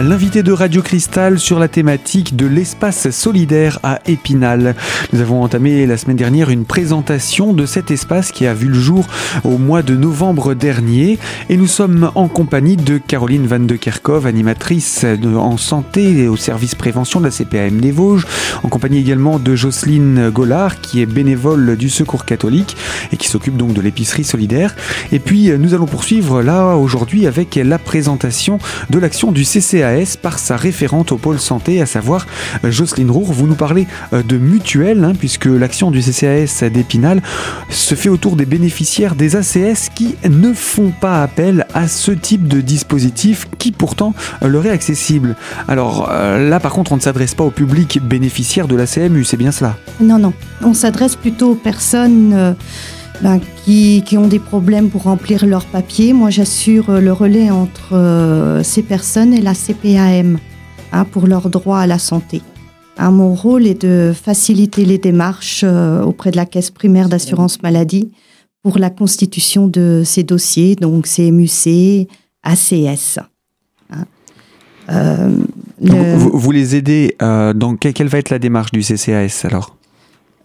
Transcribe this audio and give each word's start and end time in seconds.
l'invité 0.00 0.42
de 0.42 0.52
Radio 0.52 0.80
Cristal 0.80 1.38
sur 1.38 1.58
la 1.58 1.68
thématique 1.68 2.34
de 2.34 2.46
l'espace 2.46 3.10
solidaire 3.10 3.78
à 3.82 4.00
Épinal. 4.06 4.74
Nous 5.12 5.20
avons 5.20 5.42
entamé 5.42 5.84
la 5.84 5.98
semaine 5.98 6.16
dernière 6.16 6.48
une 6.48 6.64
présentation 6.64 7.52
de 7.52 7.66
cet 7.66 7.90
espace 7.90 8.32
qui 8.32 8.46
a 8.46 8.54
vu 8.54 8.68
le 8.68 8.78
jour 8.78 9.06
au 9.44 9.58
mois 9.58 9.82
de 9.82 9.94
novembre 9.94 10.54
dernier 10.54 11.18
et 11.50 11.56
nous 11.58 11.66
sommes 11.66 12.10
en 12.14 12.28
compagnie 12.28 12.76
de 12.76 12.96
Caroline 12.96 13.46
Van 13.46 13.60
de 13.60 13.76
Kerkhoff, 13.76 14.24
animatrice 14.24 15.04
en 15.36 15.58
santé 15.58 16.28
au 16.28 16.36
service 16.36 16.74
prévention 16.74 17.20
de 17.20 17.26
la 17.26 17.30
CPAM 17.30 17.80
des 17.80 17.92
Vosges, 17.92 18.26
en 18.62 18.68
compagnie 18.68 18.98
également 18.98 19.38
de 19.38 19.54
Jocelyne 19.54 20.30
Gollard 20.30 20.80
qui 20.80 21.02
est 21.02 21.06
bénévole 21.06 21.76
du 21.76 21.90
Secours 21.90 22.24
catholique 22.24 22.74
et 23.12 23.18
qui 23.18 23.28
s'occupe 23.28 23.56
donc 23.56 23.74
de 23.74 23.82
l'épicerie 23.82 24.24
solidaire. 24.24 24.74
Et 25.12 25.18
puis 25.18 25.50
nous 25.58 25.74
allons 25.74 25.86
poursuivre 25.86 26.42
là 26.42 26.76
aujourd'hui 26.76 27.26
avec 27.26 27.56
la 27.56 27.78
présentation 27.78 28.58
de 28.88 28.98
l'action 28.98 29.30
du 29.30 29.44
Par 30.22 30.38
sa 30.38 30.56
référente 30.56 31.10
au 31.10 31.16
pôle 31.16 31.40
santé, 31.40 31.80
à 31.80 31.86
savoir 31.86 32.26
euh, 32.64 32.70
Jocelyne 32.70 33.10
Roure. 33.10 33.32
Vous 33.32 33.48
nous 33.48 33.56
parlez 33.56 33.88
euh, 34.12 34.22
de 34.22 34.36
mutuelle, 34.36 35.02
hein, 35.02 35.14
puisque 35.18 35.46
l'action 35.46 35.90
du 35.90 36.00
CCAS 36.00 36.68
d'Épinal 36.72 37.20
se 37.70 37.96
fait 37.96 38.08
autour 38.08 38.36
des 38.36 38.46
bénéficiaires 38.46 39.16
des 39.16 39.34
ACS 39.34 39.88
qui 39.92 40.14
ne 40.28 40.52
font 40.52 40.92
pas 41.00 41.22
appel 41.22 41.66
à 41.74 41.88
ce 41.88 42.12
type 42.12 42.46
de 42.46 42.60
dispositif 42.60 43.48
qui 43.58 43.72
pourtant 43.72 44.14
euh, 44.42 44.48
leur 44.48 44.64
est 44.64 44.70
accessible. 44.70 45.34
Alors 45.66 46.08
là 46.10 46.60
par 46.60 46.72
contre 46.72 46.92
on 46.92 46.96
ne 46.96 47.00
s'adresse 47.00 47.34
pas 47.34 47.44
au 47.44 47.50
public 47.50 48.00
bénéficiaire 48.02 48.68
de 48.68 48.76
la 48.76 48.86
CMU, 48.86 49.24
c'est 49.24 49.36
bien 49.36 49.50
cela? 49.50 49.76
Non, 50.00 50.18
non, 50.18 50.32
on 50.62 50.74
s'adresse 50.74 51.16
plutôt 51.16 51.52
aux 51.52 51.56
personnes... 51.56 52.54
Ben, 53.22 53.38
qui, 53.66 54.16
ont 54.16 54.28
des 54.28 54.38
problèmes 54.38 54.88
pour 54.88 55.02
remplir 55.02 55.44
leurs 55.44 55.66
papiers. 55.66 56.14
Moi, 56.14 56.30
j'assure 56.30 56.88
euh, 56.88 57.00
le 57.00 57.12
relais 57.12 57.50
entre 57.50 57.92
euh, 57.94 58.62
ces 58.62 58.82
personnes 58.82 59.34
et 59.34 59.42
la 59.42 59.52
CPAM 59.52 60.38
hein, 60.92 61.04
pour 61.04 61.26
leur 61.26 61.50
droit 61.50 61.80
à 61.80 61.86
la 61.86 61.98
santé. 61.98 62.40
Hein, 62.96 63.10
mon 63.10 63.34
rôle 63.34 63.66
est 63.66 63.82
de 63.82 64.14
faciliter 64.14 64.86
les 64.86 64.96
démarches 64.96 65.64
euh, 65.64 66.02
auprès 66.02 66.30
de 66.30 66.36
la 66.36 66.46
caisse 66.46 66.70
primaire 66.70 67.10
d'assurance 67.10 67.62
maladie 67.62 68.10
pour 68.62 68.78
la 68.78 68.88
constitution 68.88 69.68
de 69.68 70.02
ces 70.02 70.22
dossiers, 70.22 70.74
donc 70.74 71.06
CMUC, 71.06 72.08
ACS. 72.42 73.18
Hein. 73.90 75.30
vous, 75.68 76.52
les 76.52 76.74
aidez, 76.74 77.16
dans 77.20 77.76
quelle 77.76 78.08
va 78.08 78.18
être 78.18 78.30
la 78.30 78.38
démarche 78.38 78.70
du 78.72 78.80
CCAS 78.80 79.44
alors? 79.44 79.76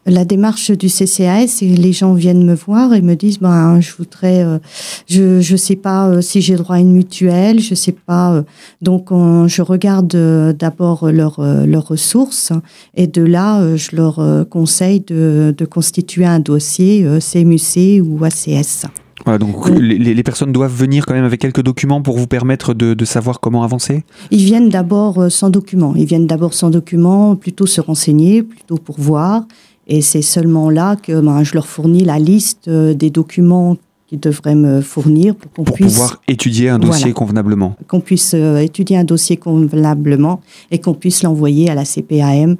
La 0.05 0.23
démarche 0.23 0.71
du 0.71 0.87
CCAS, 0.87 1.59
et 1.61 1.75
les 1.75 1.93
gens 1.93 2.13
viennent 2.13 2.45
me 2.45 2.53
voir 2.53 2.93
et 2.93 3.01
me 3.01 3.15
disent 3.15 3.39
ben 3.39 3.79
je 3.81 3.91
voudrais, 3.97 4.43
euh, 4.43 4.59
je 5.07 5.41
je 5.41 5.55
sais 5.55 5.75
pas 5.75 6.07
euh, 6.07 6.21
si 6.21 6.41
j'ai 6.41 6.55
droit 6.55 6.75
à 6.75 6.79
une 6.79 6.91
mutuelle, 6.91 7.59
je 7.59 7.73
sais 7.73 7.91
pas. 7.91 8.33
Euh. 8.33 8.43
donc 8.81 9.09
je 9.11 9.61
regarde 9.61 10.15
d'abord 10.57 11.11
leurs 11.11 11.41
leurs 11.65 11.87
ressources 11.87 12.51
et 12.95 13.07
de 13.07 13.23
là 13.23 13.75
je 13.75 13.95
leur 13.95 14.47
conseille 14.49 14.99
de, 14.99 15.53
de 15.57 15.65
constituer 15.65 16.25
un 16.25 16.39
dossier 16.39 17.05
CMUC 17.19 18.01
ou 18.03 18.23
ACS. 18.23 18.85
Voilà, 19.23 19.39
donc 19.39 19.69
les, 19.69 19.97
les, 19.97 20.23
personnes 20.23 20.51
doivent 20.51 20.75
venir 20.75 21.05
quand 21.05 21.13
même 21.15 21.25
avec 21.25 21.39
quelques 21.39 21.63
documents 21.63 22.01
pour 22.01 22.17
vous 22.17 22.27
permettre 22.27 22.73
de, 22.75 22.93
de 22.93 23.05
savoir 23.05 23.39
comment 23.39 23.63
avancer? 23.63 24.03
Ils 24.29 24.43
viennent 24.43 24.69
d'abord 24.69 25.31
sans 25.31 25.49
documents. 25.49 25.95
Ils 25.95 26.05
viennent 26.05 26.27
d'abord 26.27 26.53
sans 26.53 26.69
documents, 26.69 27.35
plutôt 27.35 27.65
se 27.65 27.81
renseigner, 27.81 28.43
plutôt 28.43 28.77
pour 28.77 28.99
voir. 28.99 29.45
Et 29.87 30.01
c'est 30.01 30.21
seulement 30.21 30.69
là 30.69 30.95
que 30.95 31.19
ben, 31.19 31.43
je 31.43 31.53
leur 31.53 31.67
fournis 31.67 32.03
la 32.03 32.19
liste 32.19 32.67
euh, 32.67 32.93
des 32.93 33.09
documents 33.09 33.77
qu'ils 34.07 34.19
devraient 34.19 34.55
me 34.55 34.81
fournir 34.81 35.35
pour 35.35 35.51
qu'on 35.51 35.63
puisse 35.63 35.93
pouvoir 35.93 36.21
étudier 36.27 36.69
un 36.69 36.79
dossier 36.79 37.13
convenablement. 37.13 37.75
Qu'on 37.87 37.99
puisse 37.99 38.33
euh, 38.33 38.57
étudier 38.57 38.97
un 38.97 39.03
dossier 39.03 39.37
convenablement 39.37 40.41
et 40.71 40.79
qu'on 40.79 40.93
puisse 40.93 41.23
l'envoyer 41.23 41.69
à 41.69 41.75
la 41.75 41.85
CPAM 41.85 42.57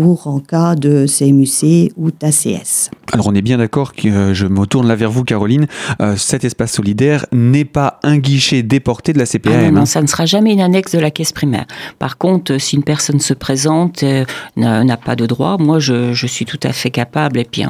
pour 0.00 0.28
en 0.28 0.38
cas 0.38 0.76
de 0.76 1.06
CMUC 1.08 1.90
ou 1.96 2.12
d'ACS. 2.12 2.88
Alors 3.12 3.26
on 3.26 3.34
est 3.34 3.42
bien 3.42 3.58
d'accord 3.58 3.94
que 3.94 4.06
euh, 4.06 4.32
je 4.32 4.46
me 4.46 4.64
tourne 4.64 4.86
là 4.86 4.94
vers 4.94 5.10
vous 5.10 5.24
Caroline, 5.24 5.66
euh, 6.00 6.14
cet 6.16 6.44
espace 6.44 6.70
solidaire 6.70 7.26
n'est 7.32 7.64
pas 7.64 7.98
un 8.04 8.18
guichet 8.18 8.62
déporté 8.62 9.12
de 9.12 9.18
la 9.18 9.26
CPAM. 9.26 9.52
Ah 9.52 9.70
non, 9.72 9.80
hein. 9.80 9.86
ça 9.86 10.00
ne 10.00 10.06
sera 10.06 10.24
jamais 10.24 10.52
une 10.52 10.60
annexe 10.60 10.92
de 10.92 11.00
la 11.00 11.10
caisse 11.10 11.32
primaire. 11.32 11.66
Par 11.98 12.16
contre, 12.16 12.58
si 12.58 12.76
une 12.76 12.84
personne 12.84 13.18
se 13.18 13.34
présente, 13.34 14.04
euh, 14.04 14.24
n'a 14.56 14.96
pas 14.96 15.16
de 15.16 15.26
droit, 15.26 15.56
moi 15.58 15.80
je, 15.80 16.12
je, 16.12 16.26
suis 16.28 16.44
tout 16.44 16.60
à 16.62 16.72
fait 16.72 16.90
capable, 16.90 17.40
et 17.40 17.44
puis 17.44 17.64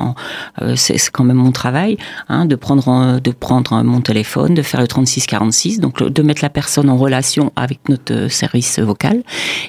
c'est 0.74 0.98
quand 1.10 1.24
même 1.24 1.36
mon 1.36 1.52
travail, 1.52 1.96
hein, 2.28 2.44
de, 2.44 2.56
prendre, 2.56 3.20
de 3.20 3.30
prendre 3.30 3.82
mon 3.84 4.02
téléphone, 4.02 4.52
de 4.52 4.62
faire 4.62 4.82
le 4.82 4.86
3646, 4.86 5.80
donc 5.80 6.02
de 6.02 6.22
mettre 6.22 6.42
la 6.42 6.50
personne 6.50 6.90
en 6.90 6.98
relation 6.98 7.52
avec 7.56 7.88
notre 7.88 8.28
service 8.28 8.78
vocal. 8.80 9.22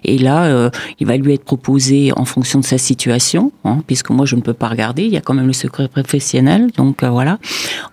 Et 0.04 0.18
là, 0.18 0.70
il 1.00 1.08
va 1.08 1.16
lui 1.16 1.34
être 1.34 1.46
proposé 1.46 2.12
en 2.16 2.26
fonction 2.26 2.49
de 2.58 2.66
sa 2.66 2.80
situation, 2.80 3.52
hein, 3.64 3.84
puisque 3.86 4.10
moi 4.10 4.26
je 4.26 4.36
ne 4.36 4.42
peux 4.42 4.54
pas 4.54 4.68
regarder, 4.68 5.04
il 5.04 5.12
y 5.12 5.18
a 5.18 5.22
quand 5.22 5.36
même 5.36 5.46
le 5.46 5.54
secret 5.54 5.88
professionnel, 5.88 6.72
donc 6.76 7.04
euh, 7.04 7.10
voilà. 7.10 7.38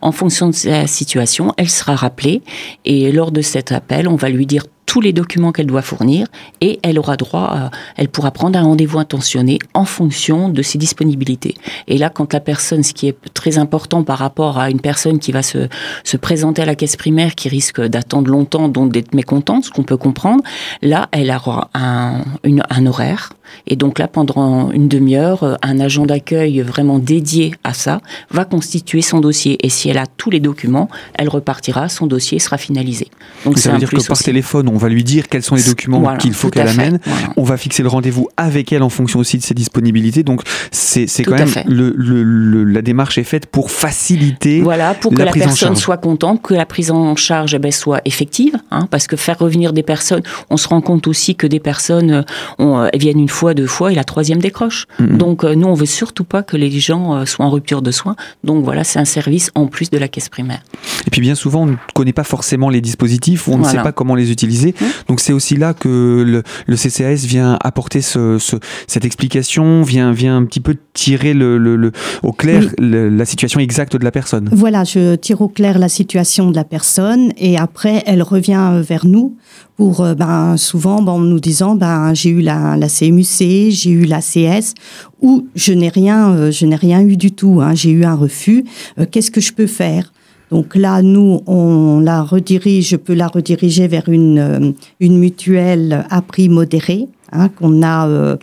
En 0.01 0.13
fonction 0.13 0.49
de 0.49 0.55
sa 0.55 0.87
situation, 0.87 1.53
elle 1.59 1.69
sera 1.69 1.95
rappelée 1.95 2.41
et 2.87 3.13
lors 3.13 3.33
de 3.33 3.43
cet 3.43 3.73
appel, 3.73 4.09
on 4.09 4.17
va 4.17 4.31
lui 4.31 4.47
dire 4.47 4.65
tous 4.87 5.01
les 5.01 5.13
documents 5.13 5.53
qu'elle 5.53 5.67
doit 5.67 5.83
fournir 5.83 6.29
et 6.61 6.79
elle 6.83 6.99
aura 6.99 7.17
droit, 7.17 7.43
à, 7.43 7.71
elle 7.97 8.09
pourra 8.09 8.31
prendre 8.31 8.59
un 8.59 8.63
rendez-vous 8.63 8.99
intentionné 8.99 9.59
en 9.75 9.85
fonction 9.85 10.49
de 10.49 10.63
ses 10.63 10.79
disponibilités. 10.79 11.55
Et 11.89 11.99
là, 11.99 12.09
quand 12.09 12.33
la 12.33 12.41
personne, 12.41 12.83
ce 12.83 12.95
qui 12.95 13.09
est 13.09 13.17
très 13.35 13.59
important 13.59 14.05
par 14.05 14.19
rapport 14.19 14.59
à 14.59 14.71
une 14.71 14.81
personne 14.81 15.19
qui 15.19 15.33
va 15.33 15.43
se, 15.43 15.69
se 16.05 16.17
présenter 16.17 16.63
à 16.63 16.65
la 16.65 16.77
caisse 16.77 16.97
primaire, 16.97 17.35
qui 17.35 17.49
risque 17.49 17.81
d'attendre 17.81 18.31
longtemps, 18.31 18.69
donc 18.69 18.93
d'être 18.93 19.15
mécontente, 19.15 19.65
ce 19.65 19.71
qu'on 19.71 19.83
peut 19.83 19.97
comprendre, 19.97 20.43
là, 20.83 21.09
elle 21.11 21.31
aura 21.31 21.69
un, 21.75 22.25
une, 22.45 22.63
un 22.71 22.87
horaire. 22.87 23.31
Et 23.67 23.77
donc 23.77 23.99
là, 23.99 24.09
pendant 24.09 24.71
une 24.71 24.89
demi-heure, 24.89 25.59
un 25.63 25.81
agent 25.81 26.07
d'accueil 26.07 26.61
vraiment 26.61 26.99
dédié 26.99 27.55
à 27.65 27.75
ça 27.75 28.01
va 28.31 28.45
constituer 28.45 29.03
son 29.03 29.21
dossier. 29.21 29.59
Et 29.65 29.69
si 29.69 29.89
elle 29.89 29.99
a 29.99 30.07
tous 30.07 30.31
les 30.31 30.41
documents, 30.41 30.89
elle 31.15 31.29
repartira, 31.29 31.89
son 31.89 32.07
dossier 32.07 32.39
sera 32.39 32.59
finalisé. 32.59 33.09
Donc 33.45 33.59
ça 33.59 33.73
veut 33.73 33.79
dire 33.79 33.91
que 33.91 34.07
par 34.07 34.19
téléphone, 34.19 34.69
on 34.69 34.77
va 34.77 34.89
lui 34.89 35.05
dire 35.05 35.29
quels 35.29 35.43
sont 35.43 35.55
les 35.55 35.65
documents 35.65 36.17
qu'il 36.17 36.35
faut 36.35 36.51
qu'elle 36.51 36.69
amène. 36.69 36.99
On 37.37 37.43
va 37.43 37.57
fixer 37.57 37.83
le 37.83 37.89
rendez-vous 37.89 38.29
avec 38.37 38.73
elle 38.73 38.83
en 38.83 38.89
fonction 38.89 39.21
aussi 39.21 39.39
de 39.39 39.43
ses 39.43 39.55
disponibilités. 39.55 40.23
Donc 40.23 40.43
c'est 40.71 41.07
quand 41.25 41.37
même 41.37 41.53
le, 41.67 41.93
le, 41.97 42.65
la 42.65 42.83
démarche 42.83 43.19
est 43.19 43.25
faite 43.25 43.47
pour 43.47 43.71
faciliter 43.71 44.61
voilà 44.61 44.95
pour 44.95 45.13
que 45.13 45.23
la, 45.23 45.33
personne 45.33 45.77
soit 45.77 45.97
contente, 45.97 46.43
que 46.43 46.55
la 46.55 46.67
prise 46.67 46.91
en 46.91 47.17
charge 47.17 47.55
eh 47.55 47.59
ben, 47.59 47.73
soit 47.73 48.01
effective, 48.05 48.57
hein, 48.71 48.89
parce 48.91 49.07
que 49.07 49.17
faire 49.17 49.39
revenir 49.39 49.73
des 49.73 49.83
personnes, 49.83 50.23
on 50.51 50.57
se 50.57 50.69
rend 50.69 50.81
compte 50.81 51.07
aussi 51.07 51.35
que 51.35 51.47
des 51.47 51.61
personnes 51.61 52.11
euh, 52.11 52.23
on, 52.59 52.79
euh, 52.79 52.89
viennent 52.95 53.21
une 53.21 53.29
fois, 53.29 53.36
deux 53.55 53.67
fois 53.67 53.93
et 53.93 53.95
la 53.95 54.05
troisième 54.05 54.39
décroche. 54.39 54.87
Mm-hmm. 55.01 55.17
Donc 55.17 55.45
euh, 55.45 55.55
nous 55.55 55.67
on 55.67 55.75
veut 55.75 55.87
surtout 55.87 56.25
pas 56.25 56.43
que 56.43 56.57
les 56.57 56.71
gens 56.71 57.25
soient 57.27 57.47
en 57.47 57.51
rupture 57.51 57.83
de 57.83 57.91
soins. 57.91 58.17
Donc 58.45 58.65
voilà 58.65 58.85
c'est 58.85 58.99
un 58.99 59.05
service 59.05 59.51
en 59.55 59.67
plus 59.67 59.91
de 59.91 59.99
la 59.99 60.09
caisse 60.09 60.29
primaire. 60.29 60.61
Et 61.07 61.11
puis 61.11 61.21
bien 61.21 61.35
souvent 61.35 61.63
on 61.63 61.67
ne 61.67 61.77
connaît 61.95 62.13
pas 62.13 62.25
forcément 62.25 62.69
les 62.69 62.81
dispositifs 62.81 63.49
on 63.49 63.59
ne 63.59 63.65
sait 63.65 63.83
pas 63.83 63.93
comment 63.93 64.15
les 64.15 64.31
utiliser. 64.31 64.75
Mmh. 64.81 64.85
Donc 65.09 65.21
c'est 65.21 65.33
aussi 65.33 65.57
là 65.57 65.75
que 65.75 66.43
le, 66.67 66.77
CCAS 66.77 67.27
vient 67.27 67.59
apporter 67.63 68.01
cette 68.01 69.05
explication, 69.05 69.83
vient, 69.83 70.13
vient 70.13 70.37
un 70.37 70.45
petit 70.45 70.61
peu 70.61 70.77
tirer 70.93 71.35
le, 71.35 71.93
au 72.23 72.33
clair 72.33 72.65
la 72.79 73.25
situation 73.25 73.61
exacte 73.61 73.97
de 73.97 74.05
la 74.05 74.11
personne. 74.11 74.49
Voilà, 74.53 74.85
je 74.85 75.15
tire 75.17 75.41
au 75.41 75.49
clair 75.49 75.79
la 75.79 75.89
situation 75.89 76.51
de 76.51 76.57
la 76.57 76.65
personne 76.65 77.33
et 77.39 77.59
après 77.59 78.03
elle 78.07 78.23
revient 78.23 78.83
vers 78.87 79.07
nous 79.07 79.37
pour 79.77 80.01
euh, 80.01 80.15
ben, 80.15 80.57
souvent 80.57 81.03
ben, 81.03 81.13
en 81.13 81.19
nous 81.19 81.41
disant 81.41 81.77
ben, 81.77 82.15
j'ai 82.15 82.31
eu 82.31 82.41
la, 82.41 82.77
la 82.77 82.89
CMUC, 82.89 83.71
j'ai 83.71 83.91
eu 83.91 84.05
la 84.05 84.21
CS 84.21 84.75
ou 85.21 85.47
je 85.55 85.73
n'ai 85.73 85.89
rien, 85.89 86.31
euh, 86.33 86.51
je 86.51 86.67
n'ai 86.67 86.77
rien 86.77 87.01
eu 87.03 87.17
du 87.17 87.33
tout, 87.33 87.61
hein, 87.63 87.75
j'ai 87.75 87.91
eu 87.91 88.05
un 88.05 88.15
refus, 88.15 88.65
euh, 88.99 89.07
qu'est-ce 89.11 89.31
que 89.31 89.41
je 89.41 89.53
peux 89.53 89.67
faire? 89.67 90.13
Donc 90.51 90.77
là, 90.77 91.03
nous, 91.03 91.43
on 91.47 91.99
la 92.01 92.23
redirige, 92.23 92.91
je 92.91 92.97
peux 92.97 93.15
la 93.15 93.27
rediriger 93.27 93.89
vers 93.89 94.09
une, 94.09 94.39
euh, 94.39 94.73
une 95.01 95.19
mutuelle 95.19 96.07
à 96.09 96.23
prix 96.23 96.49
modéré, 96.49 97.09
hein, 97.33 97.49
qu'on 97.49 97.83
a, 97.83 98.39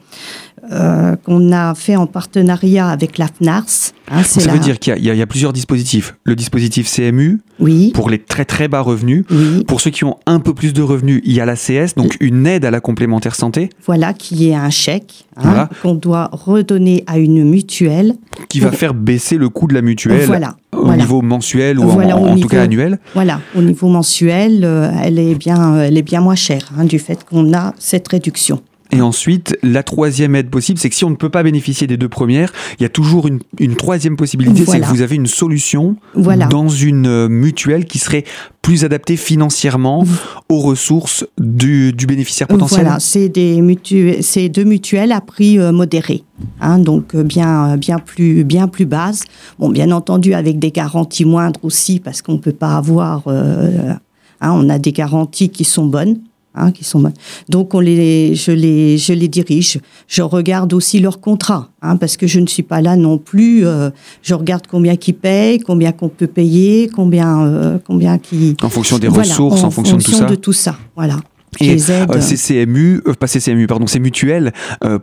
euh, 0.71 1.15
qu'on 1.17 1.51
a 1.51 1.75
fait 1.75 1.95
en 1.95 2.07
partenariat 2.07 2.87
avec 2.87 3.17
la 3.17 3.27
FNARS. 3.27 3.91
Hein, 4.09 4.23
ça 4.23 4.51
veut 4.51 4.59
dire 4.59 4.79
qu'il 4.79 4.97
y, 4.97 5.07
y, 5.07 5.21
a 5.21 5.27
plusieurs 5.27 5.53
dispositifs. 5.53 6.15
Le 6.23 6.35
dispositif 6.35 6.89
CMU, 6.89 7.41
oui. 7.59 7.91
pour 7.93 8.09
les 8.09 8.19
très 8.19 8.45
très 8.45 8.67
bas 8.67 8.81
revenus. 8.81 9.25
Oui. 9.29 9.63
Pour 9.65 9.81
ceux 9.81 9.89
qui 9.89 10.03
ont 10.03 10.17
un 10.25 10.39
peu 10.39 10.53
plus 10.53 10.73
de 10.73 10.81
revenus, 10.81 11.21
il 11.25 11.33
y 11.33 11.41
a 11.41 11.45
la 11.45 11.55
CS, 11.55 11.95
donc 11.95 12.15
une 12.19 12.47
aide 12.47 12.65
à 12.65 12.71
la 12.71 12.79
complémentaire 12.79 13.35
santé. 13.35 13.69
Voilà, 13.85 14.13
qui 14.13 14.49
est 14.49 14.55
un 14.55 14.69
chèque 14.69 15.25
hein, 15.37 15.67
qu'on 15.81 15.95
doit 15.95 16.29
redonner 16.31 17.03
à 17.07 17.17
une 17.17 17.43
mutuelle. 17.43 18.15
Qui 18.49 18.59
va 18.59 18.71
faire 18.71 18.93
baisser 18.93 19.37
le 19.37 19.49
coût 19.49 19.67
de 19.67 19.73
la 19.73 19.81
mutuelle. 19.81 20.27
Voilà 20.27 20.55
au 20.75 20.93
niveau 20.93 21.21
mensuel 21.21 21.79
ou 21.79 21.89
en, 21.89 22.37
tout 22.37 22.47
cas 22.47 22.63
annuel 22.63 22.99
Voilà, 23.13 23.41
au 23.55 23.61
niveau 23.61 23.87
mensuel, 23.87 24.63
euh, 24.63 24.91
elle, 25.01 25.19
est 25.19 25.35
bien, 25.35 25.79
elle 25.79 25.97
est 25.97 26.03
bien 26.03 26.21
moins 26.21 26.35
chère 26.35 26.71
hein, 26.77 26.85
du 26.85 26.99
fait 26.99 27.23
qu'on 27.23 27.53
a 27.53 27.73
cette 27.77 28.07
réduction. 28.07 28.61
Et 28.93 29.01
ensuite, 29.01 29.57
la 29.63 29.81
troisième 29.81 30.35
aide 30.35 30.49
possible, 30.49 30.77
c'est 30.79 30.89
que 30.89 30.95
si 30.95 31.03
on 31.03 31.09
ne 31.09 31.15
peut 31.15 31.29
pas 31.29 31.41
bénéficier 31.41 31.87
des 31.87 31.97
deux 31.97 32.09
premières, 32.09 32.53
il 32.79 32.83
y 32.83 32.85
a 32.85 32.89
toujours 32.89 33.27
une, 33.27 33.39
une 33.59 33.75
troisième 33.75 34.15
possibilité, 34.15 34.65
c'est 34.65 34.79
que 34.79 34.85
vous 34.85 35.01
avez 35.01 35.15
une 35.15 35.27
solution 35.27 35.95
dans 36.15 36.69
une 36.69 37.07
euh, 37.07 37.27
mutuelle 37.27 37.85
qui 37.85 37.97
serait 37.97 38.23
plus 38.61 38.85
adaptée 38.85 39.17
financièrement 39.17 40.05
aux 40.47 40.59
ressources 40.59 41.25
du, 41.39 41.91
du 41.91 42.05
bénéficiaire 42.05 42.47
potentiel. 42.47 42.81
Voilà, 42.83 42.99
c'est 42.99 43.29
des 43.29 43.61
mutuelles, 43.61 44.23
c'est 44.23 44.47
deux 44.47 44.63
mutuelles 44.63 45.11
à 45.11 45.21
prix 45.21 45.59
euh, 45.59 45.71
modéré, 45.71 46.23
hein, 46.61 46.77
donc 46.77 47.15
euh, 47.15 47.23
bien, 47.23 47.77
bien 47.77 47.99
plus, 47.99 48.43
bien 48.43 48.67
plus 48.67 48.85
basse. 48.85 49.23
Bon, 49.59 49.69
bien 49.69 49.91
entendu 49.91 50.33
avec 50.33 50.59
des 50.59 50.71
garanties 50.71 51.25
moindres 51.25 51.59
aussi, 51.63 51.99
parce 51.99 52.21
qu'on 52.21 52.37
peut 52.37 52.53
pas 52.53 52.77
avoir, 52.77 53.27
hein, 53.27 53.97
on 54.41 54.69
a 54.69 54.77
des 54.77 54.91
garanties 54.91 55.49
qui 55.49 55.63
sont 55.63 55.85
bonnes. 55.85 56.19
Hein, 56.55 56.71
qui 56.71 56.83
sont 56.83 57.03
donc 57.49 57.73
on 57.73 57.79
les, 57.79 58.35
je 58.35 58.51
les, 58.51 58.99
je 58.99 59.11
les 59.11 59.27
dirige. 59.27 59.79
Je 60.07 60.21
regarde 60.21 60.71
aussi 60.73 60.99
leur 60.99 61.19
contrat, 61.19 61.69
hein, 61.81 61.97
parce 61.97 62.15
que 62.15 62.27
je 62.27 62.39
ne 62.39 62.45
suis 62.45 62.61
pas 62.61 62.79
là 62.79 62.95
non 62.95 63.17
plus. 63.17 63.65
Euh, 63.65 63.89
je 64.21 64.35
regarde 64.35 64.67
combien 64.69 64.95
qui 64.95 65.13
payent, 65.13 65.57
combien 65.57 65.91
qu'on 65.91 66.09
peut 66.09 66.27
payer, 66.27 66.91
combien, 66.93 67.43
euh, 67.43 67.79
combien 67.83 68.19
qui. 68.19 68.55
En 68.61 68.69
fonction 68.69 68.99
des 68.99 69.07
ressources, 69.07 69.63
en, 69.63 69.71
fonction, 69.71 69.97
de 69.97 70.03
tout 70.03 70.11
ça. 70.11 70.25
de 70.25 70.35
tout 70.35 70.53
ça, 70.53 70.77
voilà. 70.95 71.17
Et 71.59 71.75
euh, 71.89 72.21
ces 72.21 72.65
CMU, 72.65 73.01
pas 73.19 73.25
ces 73.25 73.39
CMU, 73.39 73.65
pardon, 73.65 73.87
ces 73.87 73.99
mutuelles 73.99 74.53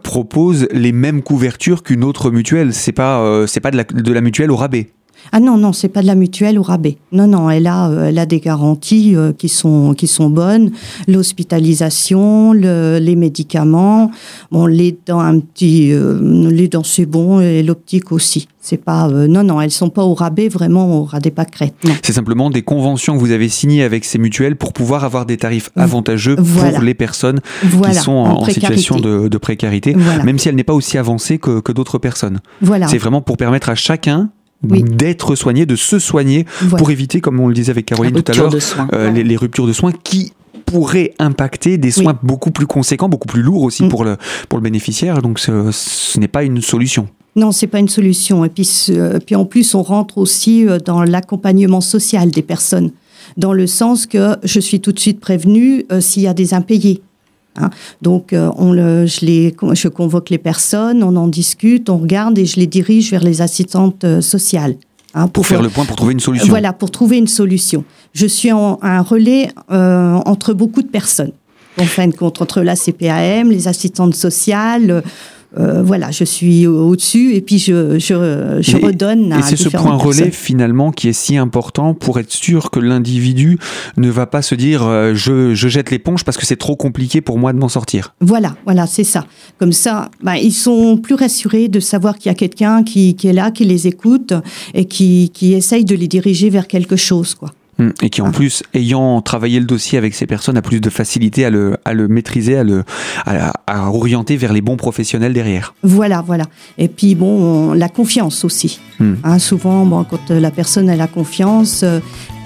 proposent 0.04 0.68
les 0.70 0.92
mêmes 0.92 1.22
couvertures 1.22 1.82
qu'une 1.82 2.04
autre 2.04 2.30
mutuelle. 2.30 2.74
C'est 2.74 2.92
pas, 2.92 3.44
c'est 3.48 3.60
pas 3.60 3.72
de 3.72 3.76
la, 3.76 3.84
de 3.84 4.12
la 4.12 4.20
mutuelle 4.20 4.52
au 4.52 4.56
rabais. 4.56 4.90
Ah 5.32 5.40
non, 5.40 5.56
non, 5.56 5.72
c'est 5.72 5.88
pas 5.88 6.02
de 6.02 6.06
la 6.06 6.14
mutuelle 6.14 6.58
au 6.58 6.62
rabais. 6.62 6.96
Non, 7.12 7.26
non, 7.26 7.50
elle 7.50 7.66
a, 7.66 7.88
euh, 7.88 8.08
elle 8.08 8.18
a 8.18 8.26
des 8.26 8.40
garanties 8.40 9.14
euh, 9.14 9.32
qui, 9.32 9.48
sont, 9.48 9.94
qui 9.94 10.06
sont 10.06 10.28
bonnes. 10.28 10.72
L'hospitalisation, 11.06 12.52
le, 12.52 12.98
les 13.00 13.16
médicaments, 13.16 14.10
bon, 14.50 14.66
les 14.66 14.98
dents, 15.06 15.20
un 15.20 15.38
petit, 15.38 15.92
euh, 15.92 16.50
les 16.50 16.68
dents 16.68 16.82
c'est 16.84 17.06
bon, 17.06 17.40
et 17.40 17.62
l'optique 17.62 18.12
aussi. 18.12 18.48
C'est 18.62 18.76
pas, 18.76 19.08
non, 19.08 19.42
non, 19.42 19.60
elles 19.60 19.70
sont 19.70 19.88
pas 19.88 20.04
au 20.04 20.12
rabais, 20.12 20.48
vraiment 20.48 21.00
au 21.00 21.04
rabais 21.04 21.30
pas 21.30 21.46
crête. 21.46 21.74
C'est 22.02 22.12
simplement 22.12 22.50
des 22.50 22.60
conventions 22.60 23.14
que 23.14 23.20
vous 23.20 23.30
avez 23.30 23.48
signées 23.48 23.82
avec 23.82 24.04
ces 24.04 24.18
mutuelles 24.18 24.54
pour 24.54 24.74
pouvoir 24.74 25.04
avoir 25.04 25.24
des 25.24 25.38
tarifs 25.38 25.70
avantageux 25.76 26.36
pour 26.36 26.82
les 26.82 26.92
personnes 26.92 27.40
qui 27.62 27.94
sont 27.94 28.12
en, 28.12 28.44
situation 28.44 28.96
de, 28.96 29.38
précarité, 29.38 29.96
même 30.24 30.38
si 30.38 30.48
elle 30.48 30.56
n'est 30.56 30.64
pas 30.64 30.74
aussi 30.74 30.98
avancée 30.98 31.38
que, 31.38 31.60
que 31.60 31.72
d'autres 31.72 31.98
personnes. 31.98 32.40
Voilà. 32.60 32.86
C'est 32.88 32.98
vraiment 32.98 33.22
pour 33.22 33.38
permettre 33.38 33.70
à 33.70 33.74
chacun 33.74 34.30
d'être 34.62 35.34
soigné, 35.34 35.66
de 35.66 35.76
se 35.76 35.98
soigner 35.98 36.46
pour 36.76 36.90
éviter, 36.90 37.20
comme 37.20 37.40
on 37.40 37.48
le 37.48 37.54
disait 37.54 37.70
avec 37.70 37.86
Caroline 37.86 38.22
tout 38.22 38.32
à 38.32 38.34
l'heure, 38.34 38.54
euh, 38.92 39.10
les, 39.10 39.36
ruptures 39.36 39.66
de 39.66 39.72
soins 39.72 39.92
qui 39.92 40.32
pourraient 40.66 41.14
impacter 41.18 41.78
des 41.78 41.90
soins 41.90 42.18
beaucoup 42.22 42.50
plus 42.50 42.66
conséquents, 42.66 43.08
beaucoup 43.08 43.28
plus 43.28 43.42
lourds 43.42 43.62
aussi 43.62 43.84
mm. 43.84 43.88
pour, 43.88 44.04
le, 44.04 44.16
pour 44.48 44.58
le 44.58 44.62
bénéficiaire. 44.62 45.22
Donc 45.22 45.38
ce, 45.38 45.70
ce 45.72 46.20
n'est 46.20 46.28
pas 46.28 46.44
une 46.44 46.60
solution. 46.60 47.08
Non, 47.36 47.52
c'est 47.52 47.66
pas 47.66 47.78
une 47.78 47.88
solution. 47.88 48.44
Et 48.44 48.48
puis, 48.48 48.68
puis 49.24 49.36
en 49.36 49.44
plus, 49.44 49.74
on 49.74 49.82
rentre 49.82 50.18
aussi 50.18 50.66
euh, 50.66 50.78
dans 50.78 51.02
l'accompagnement 51.02 51.80
social 51.80 52.30
des 52.30 52.42
personnes, 52.42 52.90
dans 53.36 53.52
le 53.52 53.66
sens 53.66 54.06
que 54.06 54.36
je 54.42 54.60
suis 54.60 54.80
tout 54.80 54.92
de 54.92 54.98
suite 54.98 55.20
prévenue 55.20 55.84
euh, 55.92 56.00
s'il 56.00 56.22
y 56.22 56.26
a 56.26 56.34
des 56.34 56.54
impayés. 56.54 57.02
Hein. 57.56 57.70
Donc, 58.02 58.32
euh, 58.32 58.50
on 58.56 58.72
le, 58.72 59.06
je, 59.06 59.24
les, 59.24 59.54
je 59.72 59.88
convoque 59.88 60.30
les 60.30 60.38
personnes, 60.38 61.02
on 61.02 61.16
en 61.16 61.28
discute, 61.28 61.90
on 61.90 61.98
regarde 61.98 62.38
et 62.38 62.46
je 62.46 62.56
les 62.56 62.66
dirige 62.66 63.10
vers 63.10 63.22
les 63.22 63.42
assistantes 63.42 64.04
euh, 64.04 64.20
sociales. 64.20 64.76
Hein, 65.12 65.26
pour, 65.26 65.46
faire 65.46 65.60
le 65.60 65.68
point, 65.68 65.84
pour 65.84 65.96
trouver 65.96 66.12
une 66.12 66.20
solution. 66.20 66.48
Voilà, 66.48 66.72
pour 66.72 66.92
trouver 66.92 67.18
une 67.18 67.26
solution. 67.26 67.84
Je 68.12 68.26
suis 68.26 68.52
en, 68.52 68.78
un 68.82 69.02
relais 69.02 69.50
euh, 69.72 70.14
entre 70.24 70.52
beaucoup 70.52 70.82
de 70.82 70.88
personnes. 70.88 71.32
En 71.78 71.84
fin 71.84 72.06
de 72.06 72.14
compte, 72.14 72.40
entre 72.42 72.62
la 72.62 72.76
CPAM, 72.76 73.50
les 73.50 73.66
assistantes 73.66 74.14
sociales, 74.14 75.02
euh, 75.58 75.82
voilà, 75.82 76.10
je 76.12 76.22
suis 76.24 76.66
au-dessus 76.66 77.34
et 77.34 77.40
puis 77.40 77.58
je, 77.58 77.98
je, 77.98 78.58
je 78.60 78.76
redonne. 78.76 79.32
Et 79.32 79.42
c'est 79.42 79.56
ce 79.56 79.68
point 79.68 79.96
relais 79.96 80.30
finalement 80.30 80.92
qui 80.92 81.08
est 81.08 81.12
si 81.12 81.36
important 81.36 81.94
pour 81.94 82.20
être 82.20 82.30
sûr 82.30 82.70
que 82.70 82.78
l'individu 82.78 83.58
ne 83.96 84.10
va 84.10 84.26
pas 84.26 84.42
se 84.42 84.54
dire 84.54 84.84
euh, 84.84 85.14
je, 85.14 85.54
je, 85.54 85.68
jette 85.68 85.90
l'éponge 85.90 86.24
parce 86.24 86.36
que 86.36 86.46
c'est 86.46 86.56
trop 86.56 86.76
compliqué 86.76 87.20
pour 87.20 87.38
moi 87.38 87.52
de 87.52 87.58
m'en 87.58 87.68
sortir. 87.68 88.14
Voilà, 88.20 88.56
voilà, 88.64 88.86
c'est 88.86 89.04
ça. 89.04 89.26
Comme 89.58 89.72
ça, 89.72 90.10
bah, 90.22 90.38
ils 90.38 90.52
sont 90.52 90.96
plus 90.96 91.14
rassurés 91.14 91.68
de 91.68 91.80
savoir 91.80 92.18
qu'il 92.18 92.30
y 92.30 92.32
a 92.32 92.36
quelqu'un 92.36 92.84
qui, 92.84 93.16
qui, 93.16 93.26
est 93.26 93.32
là, 93.32 93.50
qui 93.50 93.64
les 93.64 93.88
écoute 93.88 94.32
et 94.74 94.84
qui, 94.84 95.30
qui 95.34 95.54
essaye 95.54 95.84
de 95.84 95.96
les 95.96 96.08
diriger 96.08 96.50
vers 96.50 96.68
quelque 96.68 96.96
chose, 96.96 97.34
quoi. 97.34 97.50
Mm. 97.80 97.90
Et 98.02 98.10
qui 98.10 98.22
en 98.22 98.30
plus, 98.30 98.62
ayant 98.74 99.20
travaillé 99.22 99.58
le 99.58 99.66
dossier 99.66 99.98
avec 99.98 100.14
ces 100.14 100.26
personnes, 100.26 100.56
a 100.56 100.62
plus 100.62 100.80
de 100.80 100.90
facilité 100.90 101.44
à 101.44 101.50
le, 101.50 101.78
à 101.84 101.94
le 101.94 102.08
maîtriser, 102.08 102.56
à 102.56 102.64
le 102.64 102.84
à, 103.26 103.52
orienter 103.90 104.36
vers 104.36 104.52
les 104.52 104.60
bons 104.60 104.76
professionnels 104.76 105.32
derrière. 105.32 105.74
Voilà, 105.82 106.22
voilà. 106.24 106.44
Et 106.78 106.88
puis 106.88 107.14
bon, 107.14 107.72
la 107.72 107.88
confiance 107.88 108.44
aussi. 108.44 108.80
Mm. 108.98 109.14
Hein, 109.24 109.38
souvent, 109.38 109.86
bon, 109.86 110.04
quand 110.04 110.30
la 110.30 110.50
personne 110.50 110.90
a 110.90 110.96
la 110.96 111.06
confiance, 111.06 111.82
euh, 111.82 112.00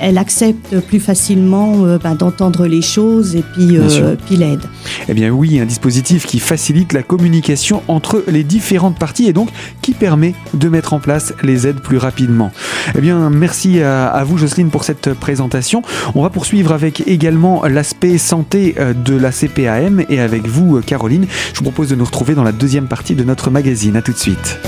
elle 0.04 0.18
accepte 0.18 0.80
plus 0.80 1.00
facilement 1.00 1.86
euh, 1.86 1.96
bah, 1.96 2.14
d'entendre 2.14 2.66
les 2.66 2.82
choses 2.82 3.34
et 3.36 3.42
puis, 3.42 3.78
euh, 3.78 4.16
puis 4.26 4.36
l'aide. 4.36 4.60
Eh 5.08 5.14
bien 5.14 5.30
oui, 5.30 5.58
un 5.58 5.64
dispositif 5.64 6.26
qui 6.26 6.40
facilite 6.40 6.92
la 6.92 7.02
communication 7.02 7.82
entre 7.88 8.22
les 8.28 8.44
différentes 8.44 8.98
parties 8.98 9.26
et 9.26 9.32
donc 9.32 9.48
qui 9.80 9.92
permet 9.92 10.34
de 10.52 10.68
mettre 10.68 10.92
en 10.92 11.00
place 11.00 11.32
les 11.42 11.66
aides 11.66 11.80
plus 11.80 11.96
rapidement. 11.96 12.52
Eh 12.94 13.00
bien 13.00 13.30
merci 13.30 13.80
à, 13.80 14.22
vous 14.26 14.36
Jocelyne 14.36 14.68
pour 14.68 14.84
cette 14.84 15.14
présentation. 15.14 15.82
On 16.14 16.22
va 16.22 16.28
poursuivre 16.28 16.72
avec 16.72 17.06
également 17.08 17.64
l'aspect 17.64 18.18
santé 18.18 18.74
euh, 18.78 18.92
de 18.92 19.16
la 19.16 19.32
CPAM 19.32 20.04
et 20.10 20.20
avec 20.20 20.46
vous 20.46 20.82
Caroline. 20.82 21.26
Je 21.54 21.58
vous 21.58 21.64
propose 21.64 21.88
de 21.88 21.94
nous 21.94 22.04
retrouver 22.04 22.34
dans 22.34 22.44
la 22.44 22.52
deuxième 22.52 22.88
partie 22.88 23.14
de 23.14 23.24
notre 23.24 23.50
magazine. 23.50 23.96
A 23.96 24.02
tout 24.02 24.12
de 24.12 24.18
suite. 24.18 24.58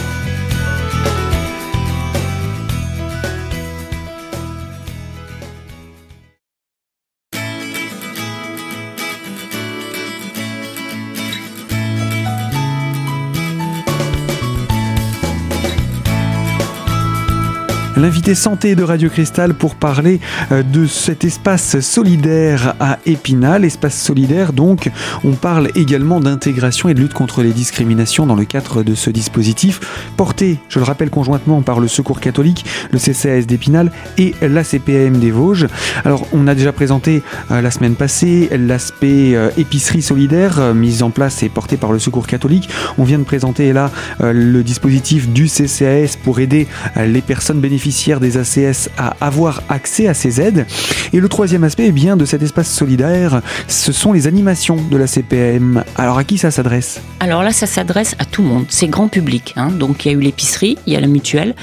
L'invité 17.97 18.35
santé 18.35 18.75
de 18.75 18.83
Radio 18.83 19.09
Cristal 19.09 19.55
pour 19.55 19.75
parler 19.75 20.21
euh, 20.53 20.63
de 20.63 20.87
cet 20.87 21.25
espace 21.25 21.81
solidaire 21.81 22.75
à 22.79 22.99
Épinal. 23.07 23.65
Espace 23.65 24.01
solidaire, 24.01 24.53
donc, 24.53 24.91
on 25.25 25.33
parle 25.33 25.71
également 25.75 26.21
d'intégration 26.21 26.89
et 26.89 26.95
de 26.95 27.01
lutte 27.01 27.15
contre 27.15 27.43
les 27.43 27.53
discriminations 27.53 28.27
dans 28.27 28.35
le 28.35 28.45
cadre 28.45 28.83
de 28.83 28.95
ce 28.95 29.09
dispositif, 29.11 29.81
porté, 30.17 30.59
je 30.69 30.79
le 30.79 30.85
rappelle, 30.85 31.11
conjointement 31.11 31.63
par 31.63 31.81
le 31.81 31.89
Secours 31.89 32.21
catholique, 32.21 32.67
le 32.91 32.99
CCAS 32.99 33.47
d'Épinal 33.47 33.91
et 34.19 34.35
la 34.43 34.63
CPAM 34.63 35.19
des 35.19 35.31
Vosges. 35.31 35.67
Alors, 36.05 36.27
on 36.33 36.47
a 36.47 36.55
déjà 36.55 36.73
présenté 36.73 37.23
euh, 37.51 37.63
la 37.63 37.71
semaine 37.71 37.95
passée 37.95 38.51
l'aspect 38.53 39.35
euh, 39.35 39.51
épicerie 39.57 40.03
solidaire 40.03 40.75
mise 40.75 41.03
en 41.03 41.11
place 41.11 41.43
et 41.43 41.49
porté 41.49 41.77
par 41.77 41.93
le 41.93 41.99
Secours 41.99 42.27
catholique. 42.27 42.69
On 42.99 43.05
vient 43.05 43.19
de 43.19 43.25
présenter 43.25 43.73
là 43.73 43.91
le 44.21 44.63
dispositif 44.63 45.29
du 45.29 45.47
CCAS 45.47 46.17
pour 46.23 46.41
aider 46.41 46.67
les 46.97 47.23
personnes 47.23 47.61
bénéficiaires 47.61 47.86
des 48.21 48.37
ACS 48.37 48.89
à 48.99 49.15
avoir 49.21 49.63
accès 49.69 50.09
à 50.09 50.15
ces 50.15 50.41
aides. 50.41 50.67
Et 51.13 51.21
le 51.21 51.29
troisième 51.29 51.65
aspect 51.65 51.87
eh 51.87 51.93
bien, 51.93 52.17
de 52.17 52.25
cet 52.25 52.43
espace 52.43 52.71
solidaire, 52.71 53.43
ce 53.69 53.93
sont 53.93 54.13
les 54.13 54.27
animations 54.27 54.77
de 54.77 54.97
la 54.97 55.07
CPM. 55.07 55.85
Alors 55.97 56.19
à 56.19 56.25
qui 56.25 56.39
ça 56.39 56.51
s'adresse? 56.51 57.01
Alors 57.21 57.43
là, 57.43 57.53
ça 57.53 57.67
s'adresse 57.67 58.17
à 58.19 58.25
tout 58.25 58.43
le 58.43 58.49
monde, 58.49 58.67
c'est 58.69 58.89
grand 58.89 59.09
public. 59.09 59.55
Hein. 59.57 59.69
Donc 59.71 60.05
il 60.05 60.13
y 60.13 60.15
a 60.15 60.19
eu 60.19 60.21
l'épicerie, 60.21 60.79
il 60.87 60.95
y 60.95 60.97
a 60.97 61.01
la 61.01 61.07
mutuelle. 61.07 61.55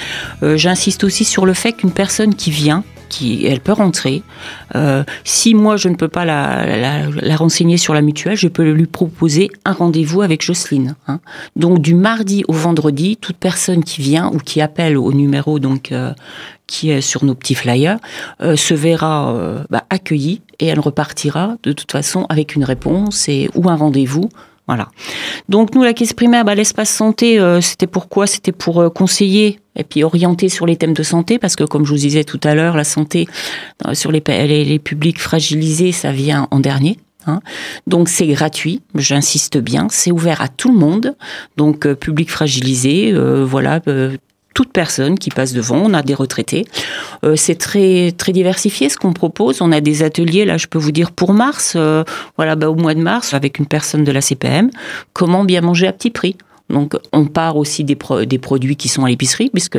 Euh, 0.44 0.56
j'insiste 0.56 1.04
aussi 1.04 1.26
sur 1.26 1.46
le 1.46 1.54
fait 1.54 1.74
qu'une 1.74 1.92
personne 1.92 2.36
qui 2.36 2.52
vient 2.52 2.84
elle 3.44 3.60
peut 3.60 3.74
rentrer. 3.74 4.24
Euh, 4.76 5.04
si 5.24 5.54
moi 5.54 5.78
je 5.78 5.90
ne 5.90 5.96
peux 5.96 6.08
pas 6.08 6.26
la, 6.26 7.08
renseigner 7.36 7.78
sur 7.78 7.94
la 7.94 8.02
mutuelle, 8.02 8.38
je 8.38 8.48
peux 8.48 8.70
lui 8.70 8.86
proposer 8.86 9.50
un 9.66 9.74
rendez-vous 9.74 10.22
avec 10.22 10.44
Jocelyne. 10.44 10.96
Hein. 11.08 11.20
Donc 11.56 11.80
du 11.80 11.96
mardi 11.96 12.44
au 12.48 12.54
vendredi, 12.54 13.18
toute 13.18 13.38
personne 13.38 13.84
qui 13.84 14.02
vient 14.02 14.32
ou 14.34 14.38
qui 14.38 14.62
appelle 14.62 14.98
au 14.98 15.14
numéro 15.14 15.60
donc 15.60 15.92
euh, 15.92 16.14
qui 16.68 16.90
est 16.90 17.02
sur 17.02 17.26
nos 17.26 17.36
petits 17.36 17.56
flyers 17.56 17.98
euh, 18.42 18.56
se 18.56 18.74
verra 18.74 19.36
bah, 19.70 19.84
accueillie 19.90 20.42
et 20.60 20.68
elle 20.68 20.80
repartira 20.80 21.56
de 21.64 21.72
toute 21.72 21.92
façon 21.92 22.26
avec 22.30 22.56
une 22.56 22.64
réponse 22.64 23.28
et 23.28 23.50
ou 23.56 23.70
un 23.70 23.76
rendez-vous 23.76 24.30
voilà. 24.68 24.88
Donc 25.50 25.76
nous, 25.76 25.84
la 25.84 25.94
caisse 25.94 26.14
primaire, 26.14 26.46
bah, 26.46 26.56
l'espace 26.56 26.90
santé, 26.90 27.40
euh, 27.40 27.60
c'était 27.60 27.88
pourquoi 27.88 28.28
C'était 28.28 28.54
pour 28.54 28.80
euh, 28.80 28.90
conseiller 28.90 29.60
et 29.76 29.84
puis 29.84 30.04
orienter 30.04 30.50
sur 30.50 30.66
les 30.66 30.76
thèmes 30.76 30.94
de 30.94 31.04
santé, 31.04 31.40
parce 31.40 31.56
que 31.56 31.64
comme 31.64 31.86
je 31.86 31.92
vous 31.92 31.98
disais 31.98 32.24
tout 32.24 32.40
à 32.44 32.56
l'heure, 32.56 32.76
la 32.76 32.84
santé 32.84 33.28
euh, 33.88 33.94
sur 33.94 34.12
les, 34.12 34.22
les, 34.28 34.80
publics 34.80 35.20
fragilisés, 35.20 35.92
ça 35.92 36.12
vient 36.12 36.48
en 36.52 36.60
dernier. 36.60 36.98
Hein. 37.26 37.40
Donc 37.88 38.10
c'est 38.10 38.28
gratuit, 38.28 38.82
j'insiste 38.96 39.58
bien, 39.58 39.88
c'est 39.90 40.12
ouvert 40.12 40.42
à 40.42 40.48
tout 40.48 40.72
le 40.72 40.78
monde, 40.78 41.16
donc 41.58 41.92
public 41.94 42.30
fragilisé, 42.30 43.14
voilà 43.44 43.80
toute 44.54 44.72
personne 44.72 45.18
qui 45.18 45.30
passe 45.30 45.54
devant. 45.54 45.78
On 45.78 45.94
a 45.94 46.02
des 46.02 46.14
retraités. 46.14 46.66
Euh, 47.24 47.36
c'est 47.36 47.56
très 47.56 48.12
très 48.12 48.32
diversifié 48.32 48.90
ce 48.90 48.98
qu'on 48.98 49.14
propose. 49.14 49.62
On 49.62 49.72
a 49.72 49.82
des 49.82 50.04
ateliers 50.04 50.46
là, 50.46 50.58
je 50.58 50.68
peux 50.68 50.80
vous 50.80 50.92
dire 50.92 51.12
pour 51.12 51.34
mars, 51.34 51.74
euh, 51.76 52.04
voilà, 52.38 52.56
bah, 52.56 52.70
au 52.70 52.76
mois 52.76 52.94
de 52.94 53.02
mars, 53.02 53.34
avec 53.34 53.60
une 53.60 53.66
personne 53.66 54.04
de 54.04 54.12
la 54.12 54.22
CPM, 54.22 54.70
comment 55.14 55.44
bien 55.44 55.62
manger 55.62 55.88
à 55.88 55.94
petit 55.94 56.12
prix? 56.12 56.38
Donc, 56.70 56.96
on 57.12 57.26
part 57.26 57.58
aussi 57.58 57.84
des, 57.84 57.98
des 58.26 58.38
produits 58.38 58.76
qui 58.76 58.88
sont 58.88 59.04
à 59.06 59.10
l'épicerie, 59.10 59.50
puisque 59.50 59.78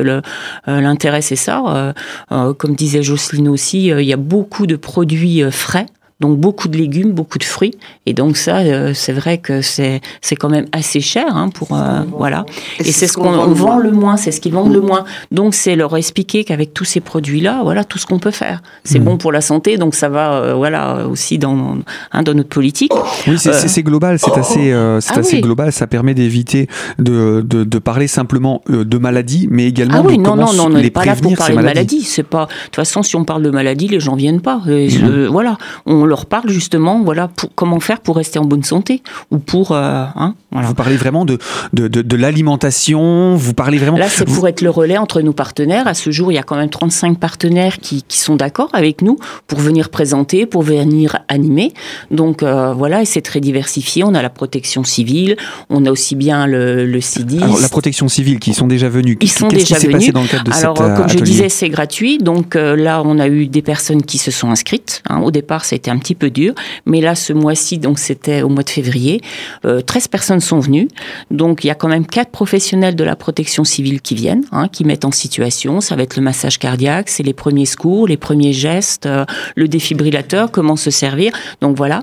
l'intérêt, 0.67 1.21
c'est 1.21 1.35
ça. 1.35 1.93
comme 2.29 2.75
disait 2.75 3.03
Jocelyne 3.03 3.49
aussi, 3.49 3.87
il 3.87 4.05
y 4.05 4.13
a 4.13 4.17
beaucoup 4.17 4.67
de 4.67 4.75
produits 4.75 5.43
frais 5.51 5.87
donc 6.21 6.37
beaucoup 6.37 6.69
de 6.69 6.77
légumes, 6.77 7.11
beaucoup 7.11 7.37
de 7.37 7.43
fruits. 7.43 7.73
Et 8.05 8.13
donc 8.13 8.37
ça, 8.37 8.59
euh, 8.59 8.93
c'est 8.93 9.11
vrai 9.11 9.37
que 9.37 9.61
c'est 9.61 9.99
c'est 10.21 10.37
quand 10.37 10.49
même 10.49 10.65
assez 10.71 11.01
cher 11.01 11.25
hein, 11.35 11.49
pour 11.49 11.73
euh, 11.73 12.03
voilà. 12.17 12.45
Et, 12.79 12.91
c'est 12.91 13.07
ce 13.07 13.13
qu'on 13.13 13.47
vend 13.47 13.79
le 13.79 13.91
moins, 13.91 14.15
c'est 14.15 14.31
ce 14.31 14.39
qu'ils 14.39 14.53
vendent 14.53 14.73
le 14.73 14.79
moins. 14.79 15.03
Donc 15.31 15.53
c'est 15.53 15.75
leur 15.75 15.95
expliquer 15.97 16.45
qu'avec 16.45 16.73
tous 16.73 16.85
ces 16.85 17.01
produits-là, 17.01 17.61
voilà 17.63 17.83
tout 17.83 17.97
ce 17.97 18.05
qu'on 18.05 18.19
peut 18.19 18.31
faire. 18.31 18.61
C'est 18.85 18.99
hmm. 18.99 19.03
bon 19.03 19.17
pour 19.17 19.33
la 19.33 19.41
santé, 19.41 19.77
donc 19.77 19.93
ça 19.93 20.07
va 20.07 20.35
euh, 20.35 20.53
voilà 20.53 21.05
aussi 21.07 21.37
dans 21.37 21.79
hein, 22.13 22.23
dans 22.23 22.33
notre 22.33 22.49
politique. 22.49 22.93
Oui, 23.27 23.37
c'est 23.37 23.83
global, 23.83 24.17
c'est 24.17 24.37
assez 24.37 24.73
c'est 25.01 25.13
ah 25.13 25.19
assez 25.19 25.41
global. 25.41 25.73
Ça 25.73 25.87
permet 25.87 26.13
d'éviter 26.13 26.69
de, 26.97 27.41
de, 27.45 27.65
de 27.65 27.79
parler 27.79 28.07
simplement 28.07 28.61
de 28.69 28.97
maladies, 28.97 29.49
mais 29.51 29.67
également 29.67 29.97
ah 29.97 30.03
oui, 30.05 30.17
de 30.17 30.21
non, 30.21 30.29
comment 30.29 30.53
non, 30.53 30.69
non, 30.69 30.77
on 30.77 30.81
n'est 30.81 30.89
pas 30.89 31.03
là 31.03 31.15
pour 31.15 31.35
parler 31.35 31.57
de 31.57 31.61
maladies. 31.61 32.03
C'est 32.03 32.23
pas 32.23 32.45
de 32.45 32.65
toute 32.65 32.75
façon 32.75 33.03
si 33.03 33.17
on 33.17 33.25
parle 33.25 33.43
de 33.43 33.49
maladies, 33.49 33.89
les 33.89 33.99
gens 33.99 34.15
viennent 34.15 34.41
pas. 34.41 34.61
Hmm. 34.65 35.27
voilà, 35.29 35.57
on 35.85 36.04
on 36.05 36.07
leur 36.07 36.27
parle 36.27 36.49
justement, 36.49 37.01
voilà, 37.03 37.27
pour, 37.27 37.49
comment 37.55 37.79
faire 37.79 37.99
pour 37.99 38.15
rester 38.15 38.37
en 38.37 38.45
bonne 38.45 38.63
santé 38.63 39.01
ou 39.31 39.39
pour. 39.39 39.71
Euh, 39.71 40.05
hein, 40.15 40.35
Vous 40.51 40.75
parlez 40.75 40.97
vraiment 40.97 41.25
de, 41.25 41.39
de, 41.73 41.87
de, 41.87 42.15
l'alimentation, 42.15 43.35
vous 43.35 43.55
parlez 43.55 43.79
vraiment. 43.79 43.97
Là, 43.97 44.07
c'est 44.07 44.25
pour 44.25 44.47
être 44.47 44.61
le 44.61 44.69
relais 44.69 44.97
entre 44.97 45.21
nos 45.21 45.33
partenaires. 45.33 45.87
À 45.87 45.95
ce 45.95 46.11
jour, 46.11 46.31
il 46.31 46.35
y 46.35 46.37
a 46.37 46.43
quand 46.43 46.57
même 46.57 46.69
35 46.69 47.19
partenaires 47.19 47.79
qui, 47.79 48.03
qui 48.03 48.19
sont 48.19 48.35
d'accord 48.35 48.69
avec 48.73 49.01
nous 49.01 49.17
pour 49.47 49.59
venir 49.59 49.89
présenter, 49.89 50.45
pour 50.45 50.61
venir 50.61 51.17
animer. 51.27 51.73
Donc 52.11 52.43
euh, 52.43 52.73
voilà, 52.73 53.01
et 53.01 53.05
c'est 53.05 53.21
très 53.21 53.39
diversifié. 53.39 54.03
On 54.03 54.13
a 54.13 54.21
la 54.21 54.29
protection 54.29 54.83
civile, 54.83 55.37
on 55.71 55.85
a 55.85 55.91
aussi 55.91 56.15
bien 56.15 56.45
le, 56.45 56.85
le 56.85 57.01
CIDIS. 57.01 57.41
Alors, 57.41 57.59
la 57.59 57.69
protection 57.69 58.07
civile, 58.07 58.39
qui 58.39 58.53
sont 58.53 58.67
déjà 58.67 58.89
venus. 58.89 59.17
Ils 59.21 59.31
sont 59.31 59.47
déjà 59.47 59.79
venus. 59.79 59.95
Passé 59.95 60.11
dans 60.11 60.21
le 60.21 60.27
cadre 60.27 60.43
de 60.43 60.53
Alors, 60.53 60.81
euh, 60.81 60.95
comme 60.95 61.09
je 61.09 61.17
disais, 61.17 61.49
c'est 61.49 61.69
gratuit. 61.69 62.19
Donc 62.19 62.53
là, 62.53 63.01
on 63.03 63.17
a 63.17 63.27
eu 63.27 63.47
des 63.47 63.63
personnes 63.63 64.03
qui 64.03 64.19
se 64.19 64.29
sont 64.29 64.51
inscrites. 64.51 65.01
Hein. 65.09 65.21
Au 65.21 65.31
départ, 65.31 65.65
c'était 65.65 65.89
un 65.95 65.99
petit 65.99 66.15
peu 66.15 66.29
dur. 66.29 66.53
Mais 66.85 67.01
là, 67.01 67.15
ce 67.15 67.33
mois-ci, 67.33 67.77
donc 67.77 67.99
c'était 67.99 68.41
au 68.41 68.49
mois 68.49 68.63
de 68.63 68.69
février, 68.69 69.21
13 69.63 69.65
euh, 69.65 70.07
personnes 70.09 70.39
sont 70.39 70.59
venues. 70.59 70.87
Donc 71.31 71.63
il 71.63 71.67
y 71.67 71.69
a 71.69 71.75
quand 71.75 71.87
même 71.87 72.05
quatre 72.05 72.31
professionnels 72.31 72.95
de 72.95 73.03
la 73.03 73.15
protection 73.15 73.63
civile 73.63 74.01
qui 74.01 74.15
viennent, 74.15 74.45
hein, 74.51 74.67
qui 74.67 74.83
mettent 74.83 75.05
en 75.05 75.11
situation. 75.11 75.81
Ça 75.81 75.95
va 75.95 76.03
être 76.03 76.15
le 76.15 76.21
massage 76.21 76.59
cardiaque, 76.59 77.09
c'est 77.09 77.23
les 77.23 77.33
premiers 77.33 77.65
secours, 77.65 78.07
les 78.07 78.17
premiers 78.17 78.53
gestes, 78.53 79.05
euh, 79.05 79.25
le 79.55 79.67
défibrillateur, 79.67 80.51
comment 80.51 80.75
se 80.75 80.91
servir. 80.91 81.31
Donc 81.61 81.75
voilà. 81.77 82.01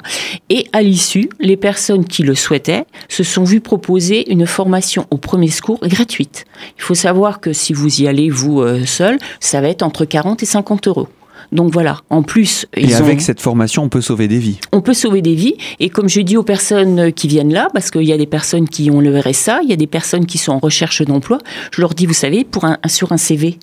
Et 0.48 0.66
à 0.72 0.82
l'issue, 0.82 1.28
les 1.40 1.56
personnes 1.56 2.04
qui 2.04 2.22
le 2.22 2.34
souhaitaient 2.34 2.84
se 3.08 3.22
sont 3.22 3.44
vues 3.44 3.60
proposer 3.60 4.30
une 4.30 4.46
formation 4.46 5.06
au 5.10 5.16
premier 5.16 5.48
secours 5.48 5.78
gratuite. 5.82 6.44
Il 6.76 6.82
faut 6.82 6.94
savoir 6.94 7.40
que 7.40 7.52
si 7.52 7.72
vous 7.72 8.02
y 8.02 8.08
allez 8.08 8.30
vous 8.30 8.60
euh, 8.60 8.84
seul, 8.86 9.18
ça 9.40 9.60
va 9.60 9.68
être 9.68 9.82
entre 9.82 10.04
40 10.04 10.42
et 10.42 10.46
50 10.46 10.88
euros. 10.88 11.08
Donc 11.52 11.72
voilà, 11.72 11.98
en 12.10 12.22
plus... 12.22 12.66
Et 12.74 12.94
avec 12.94 13.20
cette 13.20 13.40
formation, 13.40 13.84
on 13.84 13.88
peut 13.88 14.00
sauver 14.00 14.26
des 14.26 14.38
vies. 14.38 14.58
On 14.72 14.80
peut 14.80 14.94
sauver 14.94 15.20
des 15.20 15.34
vies. 15.34 15.54
Et 15.80 15.90
comme 15.90 16.08
je 16.08 16.20
dis 16.22 16.36
aux 16.36 16.42
personnes 16.42 17.12
qui 17.12 17.28
viennent 17.28 17.52
là, 17.52 17.68
parce 17.74 17.90
qu'il 17.90 18.04
y 18.04 18.12
a 18.12 18.18
des 18.18 18.26
personnes 18.26 18.68
qui 18.68 18.90
ont 18.90 19.00
le 19.00 19.18
RSA, 19.18 19.60
il 19.62 19.68
y 19.68 19.72
a 19.72 19.76
des 19.76 19.86
personnes 19.86 20.26
qui 20.26 20.38
sont 20.38 20.52
en 20.52 20.58
recherche 20.58 21.02
d'emploi, 21.02 21.38
je 21.70 21.80
leur 21.80 21.94
dis, 21.94 22.06
vous 22.06 22.14
savez, 22.14 22.44
pour 22.44 22.64
un, 22.64 22.78
sur 22.86 23.12
un 23.12 23.18
CV, 23.18 23.58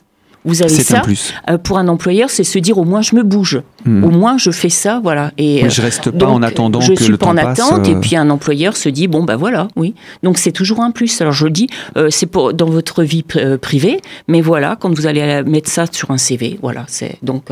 vous 0.46 0.62
avez 0.62 0.70
ça. 0.70 1.02
Euh, 1.50 1.58
pour 1.58 1.78
un 1.78 1.88
employeur, 1.88 2.30
c'est 2.30 2.44
se 2.44 2.60
dire 2.60 2.78
au 2.78 2.86
moins 2.86 3.02
je 3.02 3.16
me 3.16 3.24
bouge, 3.24 3.62
hmm. 3.86 4.04
au 4.04 4.10
moins 4.10 4.38
je 4.38 4.52
fais 4.52 4.70
ça, 4.70 5.00
voilà. 5.04 5.32
Et 5.38 5.70
je 5.70 5.82
reste 5.82 6.12
pas 6.12 6.28
en 6.28 6.42
attendant 6.42 6.80
je 6.80 6.94
que 6.94 7.04
suis 7.04 7.12
le 7.12 7.18
pas 7.18 7.28
en 7.28 7.38
attente. 7.38 7.88
Et 7.88 7.96
euh. 7.96 8.00
puis 8.00 8.16
un 8.16 8.30
employeur 8.30 8.78
se 8.78 8.90
dit 8.90 9.08
bon 9.08 9.24
bah 9.24 9.36
voilà, 9.36 9.68
oui. 9.76 9.96
Donc 10.24 10.38
c'est 10.38 10.52
toujours 10.52 10.82
un 10.82 10.92
plus. 10.92 11.20
Alors 11.22 11.34
je 11.34 11.48
dis 11.48 11.68
euh, 11.98 12.10
c'est 12.10 12.26
pour 12.26 12.54
dans 12.54 12.70
votre 12.70 13.04
vie 13.04 13.24
privée, 13.62 14.02
mais 14.28 14.42
voilà 14.42 14.78
quand 14.80 14.94
vous 14.96 15.08
allez 15.08 15.44
mettre 15.44 15.70
ça 15.70 15.86
sur 15.92 16.12
un 16.12 16.18
CV, 16.18 16.58
voilà. 16.62 16.86
C'est 16.88 17.18
donc 17.22 17.46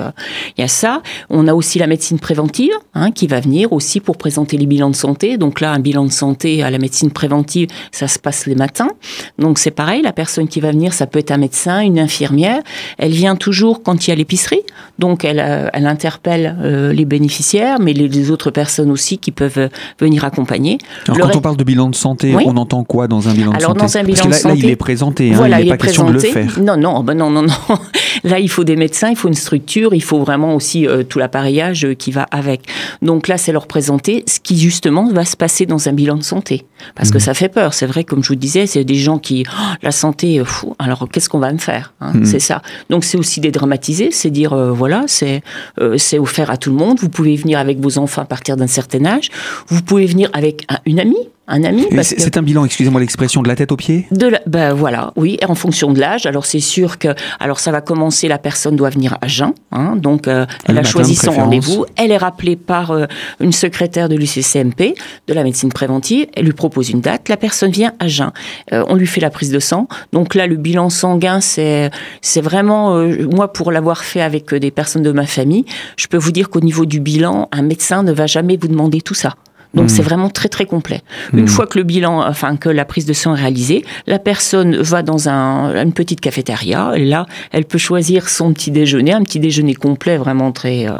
il 0.58 0.62
y 0.62 0.64
a 0.64 0.68
ça. 0.68 1.02
On 1.30 1.48
a 1.48 1.54
aussi 1.54 1.80
la 1.80 1.88
médecine 1.88 2.20
préventive 2.20 2.74
hein, 2.94 3.12
qui 3.12 3.28
va 3.28 3.40
venir 3.40 3.74
aussi 3.74 4.00
pour 4.00 4.18
présenter 4.18 4.58
les 4.58 4.66
bilans 4.66 4.90
de 4.90 4.96
santé. 4.96 5.38
Donc 5.38 5.60
là 5.60 5.72
un 5.72 5.80
bilan 5.80 6.06
de 6.06 6.12
santé 6.12 6.64
à 6.64 6.70
la 6.70 6.78
médecine 6.78 7.12
préventive, 7.12 7.68
ça 7.92 8.08
se 8.08 8.18
passe 8.18 8.46
les 8.46 8.56
matins. 8.56 8.90
Donc 9.38 9.60
c'est 9.60 9.72
pareil, 9.72 10.02
la 10.02 10.14
personne 10.14 10.48
qui 10.48 10.60
va 10.60 10.72
venir, 10.72 10.94
ça 10.94 11.06
peut 11.06 11.20
être 11.20 11.32
un 11.32 11.38
médecin, 11.38 11.82
une 11.82 12.00
infirmière. 12.00 12.62
Elle 12.98 13.12
vient 13.12 13.36
toujours 13.36 13.84
quand 13.84 14.08
il 14.08 14.10
y 14.10 14.14
a 14.14 14.16
l'épicerie, 14.16 14.62
donc 15.00 15.26
elle, 15.26 15.40
euh, 15.40 15.70
elle 15.74 15.88
interpelle 15.88 16.56
euh, 16.62 16.94
les 16.94 17.06
bénéficiaires, 17.06 17.80
mais 17.80 17.94
les, 17.94 18.32
autres 18.32 18.52
personnes 18.52 18.92
aussi 18.92 19.18
qui 19.18 19.32
peuvent 19.32 19.58
euh, 19.58 19.70
venir 20.00 20.26
accompagner. 20.26 20.80
Alors 21.08 21.30
quand 21.30 21.38
on 21.38 21.42
parle 21.42 21.58
de 21.58 21.64
bilan 21.64 21.90
de 21.90 21.96
santé, 21.96 22.36
on 22.36 22.58
entend 22.58 22.84
quoi 22.84 23.08
dans 23.08 23.28
un 23.28 23.34
bilan 23.34 23.52
Alors, 23.52 23.74
de 23.74 23.80
santé 23.80 23.94
dans 23.94 24.00
un 24.00 24.04
bilan 24.04 24.24
Parce 24.24 24.42
que 24.42 24.48
là, 24.48 24.54
il 24.56 24.70
est 24.70 24.76
présenté, 24.76 25.32
hein, 25.32 25.36
voilà, 25.36 25.62
il 25.62 25.66
n'est 25.66 25.78
pas 25.78 25.78
question 25.78 26.06
de 26.06 26.14
le 26.14 26.20
faire. 26.20 26.60
Non, 26.60 26.78
non, 26.78 27.04
ben 27.04 27.14
non, 27.14 27.30
non, 27.30 27.44
non. 27.44 27.54
Là, 28.24 28.40
il 28.40 28.50
faut 28.50 28.64
des 28.64 28.76
médecins, 28.76 29.10
il 29.10 29.16
faut 29.16 29.28
une 29.28 29.36
structure, 29.36 29.94
il 29.94 30.02
faut 30.02 30.20
vraiment 30.20 30.56
aussi 30.56 30.88
tout 31.08 31.20
l'appareillage 31.20 31.88
qui 32.00 32.12
va 32.12 32.24
avec. 32.32 32.62
Donc 33.04 33.28
là, 33.28 33.38
c'est 33.38 33.52
leur 33.52 33.68
présenter 33.68 34.24
ce 34.26 34.40
qui 34.40 34.58
justement 34.58 35.12
va 35.12 35.24
se 35.24 35.38
passer 35.38 35.68
dans 35.68 35.88
un 35.88 35.94
bilan 35.94 36.16
de 36.16 36.24
santé, 36.24 36.66
parce 36.96 37.12
que 37.12 37.18
mmh. 37.18 37.22
ça 37.22 37.34
fait 37.36 37.50
peur. 37.50 37.74
C'est 37.74 37.86
vrai, 37.86 38.04
comme 38.04 38.24
je 38.24 38.30
vous 38.30 38.36
disais, 38.36 38.66
c'est 38.66 38.84
des 38.84 38.96
gens 38.96 39.20
qui 39.20 39.46
oh, 39.48 39.76
la 39.84 39.92
santé, 39.92 40.42
fou. 40.44 40.76
Alors 40.80 41.08
qu'est-ce 41.12 41.30
qu'on 41.30 41.40
va 41.40 41.54
me 41.54 41.60
faire 41.60 41.94
hein, 42.02 42.14
mmh. 42.14 42.26
C'est 42.26 42.40
ça. 42.40 42.62
Donc 42.90 43.04
c'est 43.04 43.18
aussi 43.18 43.40
dédramatiser, 43.40 44.12
c'est 44.12 44.30
dire 44.30 44.54
euh, 44.54 44.72
voilà, 44.72 45.06
c'est 45.08 45.42
euh, 45.80 45.98
c'est 45.98 46.20
offert 46.20 46.50
à 46.50 46.58
tout 46.58 46.70
le 46.70 46.76
monde. 46.76 47.00
Vous 47.00 47.10
pouvez 47.10 47.36
venir 47.36 47.60
avec 47.60 47.80
vos 47.80 47.98
enfants 47.98 48.22
à 48.22 48.26
partir 48.26 48.58
d'un 48.58 48.68
certain 48.68 49.06
âge. 49.06 49.30
Vous 49.68 49.82
pouvez 49.82 50.06
venir 50.06 50.30
avec 50.34 50.66
une 50.86 51.00
amie 51.00 51.30
un 51.48 51.64
ami. 51.64 51.86
C'est 52.02 52.38
un 52.38 52.42
bilan, 52.42 52.66
excusez-moi 52.66 53.00
l'expression, 53.00 53.42
de 53.42 53.48
la 53.48 53.56
tête 53.56 53.72
aux 53.72 53.78
pieds? 53.78 54.08
De 54.12 54.32
ben 54.46 54.74
voilà, 54.74 55.14
oui, 55.16 55.38
en 55.48 55.56
fonction 55.56 55.92
de 55.94 56.00
l'âge. 56.00 56.26
Alors 56.26 56.46
c'est 56.46 56.60
sûr 56.60 56.98
que, 56.98 57.10
alors 57.40 57.60
ça 57.60 57.72
va 57.72 57.82
commencer, 57.82 58.28
la 58.28 58.38
personne 58.38 58.76
doit 58.76 58.90
venir 58.90 59.18
à 59.22 59.28
jeun, 59.28 59.54
hein, 59.72 59.96
donc 59.96 60.28
euh, 60.28 60.46
elle 60.66 60.78
a 60.78 60.84
choisi 60.84 61.16
son 61.16 61.32
rendez-vous, 61.32 61.86
elle 61.96 62.12
est 62.12 62.18
rappelée 62.18 62.56
par 62.56 62.92
euh, 62.92 63.06
une 63.40 63.54
secrétaire 63.54 64.10
de 64.10 64.16
l'UCCMP, 64.16 64.96
de 65.28 65.34
la 65.34 65.44
médecine 65.44 65.72
préventive, 65.72 66.28
elle 66.36 66.46
lui 66.46 66.54
propose 66.54 66.90
une 66.90 67.02
date, 67.02 67.30
la 67.30 67.38
personne 67.38 67.72
vient 67.72 67.94
à 68.00 68.08
jeun, 68.08 68.32
euh, 68.74 68.84
on 68.88 68.96
lui 68.96 69.08
fait 69.08 69.22
la 69.22 69.30
prise 69.30 69.52
de 69.52 69.60
sang. 69.60 69.88
Donc 70.12 70.36
là, 70.36 70.48
le 70.48 70.56
bilan 70.56 70.90
sanguin, 70.90 71.40
c'est 71.40 71.92
c'est 72.22 72.42
vraiment, 72.42 72.98
moi 73.34 73.54
pour 73.54 73.72
l'avoir 73.72 74.04
fait 74.04 74.22
avec 74.22 74.54
des 74.54 74.72
personnes 74.72 75.04
de 75.04 75.12
ma 75.12 75.26
famille, 75.26 75.66
je 75.96 76.08
peux 76.08 76.18
vous 76.18 76.32
dire 76.32 76.50
qu'au 76.50 76.62
niveau 76.62 76.86
du 76.86 77.00
bilan, 77.00 77.48
un 77.52 77.62
médecin 77.62 78.04
ne 78.04 78.12
va 78.12 78.28
jamais 78.28 78.58
vous 78.58 78.68
demander 78.68 79.02
tout 79.02 79.14
ça. 79.14 79.36
Donc 79.74 79.90
c'est 79.90 80.02
hmm. 80.02 80.06
vraiment 80.06 80.30
très 80.30 80.50
très 80.50 80.66
complet. 80.66 81.02
Une 81.34 81.44
hmm. 81.44 81.48
fois 81.48 81.68
que 81.68 81.78
le 81.78 81.84
bilan, 81.84 82.28
enfin 82.28 82.56
que 82.58 82.70
la 82.70 82.86
prise 82.86 83.06
de 83.06 83.14
sang 83.14 83.36
est 83.36 83.42
réalisée, 83.42 83.86
la 84.08 84.20
personne 84.20 84.78
va 84.78 85.04
dans 85.04 85.30
un, 85.30 85.76
une 85.84 85.94
petite 85.94 86.22
cafétéria 86.22 86.94
et 86.96 87.06
là, 87.06 87.26
elle 87.52 87.66
peut 87.66 87.78
choisir 87.78 88.30
son 88.30 88.54
petit 88.54 88.72
déjeuner, 88.72 89.14
un 89.14 89.24
petit 89.24 89.40
déjeuner 89.40 89.76
complet, 89.76 90.18
vraiment 90.18 90.52
très 90.52 90.88
euh, 90.88 90.94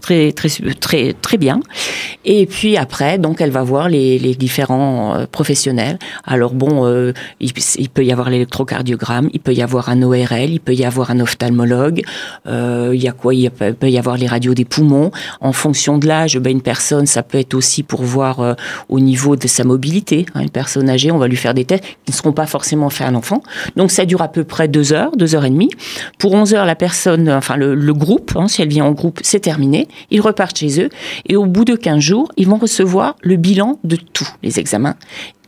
très 0.00 0.32
très 0.32 0.48
très 0.80 1.12
très 1.12 1.38
bien. 1.38 1.60
Et 2.24 2.46
puis 2.46 2.76
après, 2.76 3.18
donc 3.18 3.40
elle 3.40 3.50
va 3.50 3.62
voir 3.62 3.88
les, 3.88 4.18
les 4.18 4.34
différents 4.34 5.16
euh, 5.16 5.26
professionnels. 5.30 5.98
Alors 6.24 6.54
bon, 6.54 6.86
euh, 6.86 7.12
il, 7.40 7.52
peut 7.90 8.04
y 8.04 8.12
avoir 8.12 8.30
l'électrocardiogramme, 8.30 9.28
il 9.32 9.40
peut 9.40 9.52
y 9.52 9.62
avoir 9.62 9.88
un 9.88 10.02
ORL, 10.02 10.50
il 10.50 10.60
peut 10.60 10.74
y 10.74 10.84
avoir 10.84 11.10
un 11.10 11.20
ophtalmologue. 11.20 12.02
il 12.46 13.02
y 13.02 13.08
a 13.08 13.12
quoi 13.12 13.34
Il 13.34 13.50
peut 13.50 13.90
y 13.90 13.98
avoir 13.98 14.16
les 14.16 14.26
radios 14.26 14.54
des 14.54 14.64
poumons. 14.64 15.10
En 15.40 15.52
fonction 15.52 15.98
de 15.98 16.06
l'âge, 16.06 16.38
ben, 16.38 16.50
une 16.50 16.62
personne, 16.62 17.06
ça 17.06 17.22
peut 17.22 17.38
être 17.38 17.54
aussi 17.54 17.82
pour 17.82 18.02
voir 18.14 18.40
euh, 18.40 18.54
au 18.88 19.00
niveau 19.00 19.36
de 19.36 19.46
sa 19.48 19.64
mobilité. 19.64 20.26
Hein, 20.34 20.42
une 20.42 20.50
personne 20.50 20.88
âgée, 20.88 21.10
on 21.10 21.18
va 21.18 21.28
lui 21.28 21.36
faire 21.36 21.54
des 21.54 21.64
tests 21.64 21.82
qui 21.82 22.12
ne 22.12 22.14
seront 22.14 22.32
pas 22.32 22.46
forcément 22.46 22.88
faits 22.90 23.08
à 23.08 23.10
l'enfant. 23.10 23.42
Donc 23.76 23.90
ça 23.90 24.06
dure 24.06 24.22
à 24.22 24.28
peu 24.28 24.44
près 24.44 24.68
deux 24.68 24.92
heures, 24.92 25.16
deux 25.16 25.34
heures 25.34 25.44
et 25.44 25.50
demie. 25.50 25.70
Pour 26.18 26.32
11 26.32 26.54
heures, 26.54 26.66
la 26.66 26.76
personne, 26.76 27.28
enfin 27.28 27.56
le, 27.56 27.94
groupe, 27.94 28.32
hein, 28.36 28.48
si 28.48 28.62
elle 28.62 28.68
vient 28.68 28.84
en 28.84 28.92
groupe, 28.92 29.20
c'est 29.22 29.40
terminé. 29.40 29.88
Ils 30.10 30.20
repartent 30.20 30.58
chez 30.58 30.80
eux 30.80 30.88
et 31.26 31.36
au 31.36 31.46
bout 31.46 31.64
de 31.64 31.74
15 31.74 31.98
jours, 31.98 32.32
ils 32.36 32.48
vont 32.48 32.56
recevoir 32.56 33.16
le 33.22 33.36
bilan 33.36 33.78
de 33.84 33.96
tous 33.96 34.28
les 34.42 34.58
examens 34.60 34.94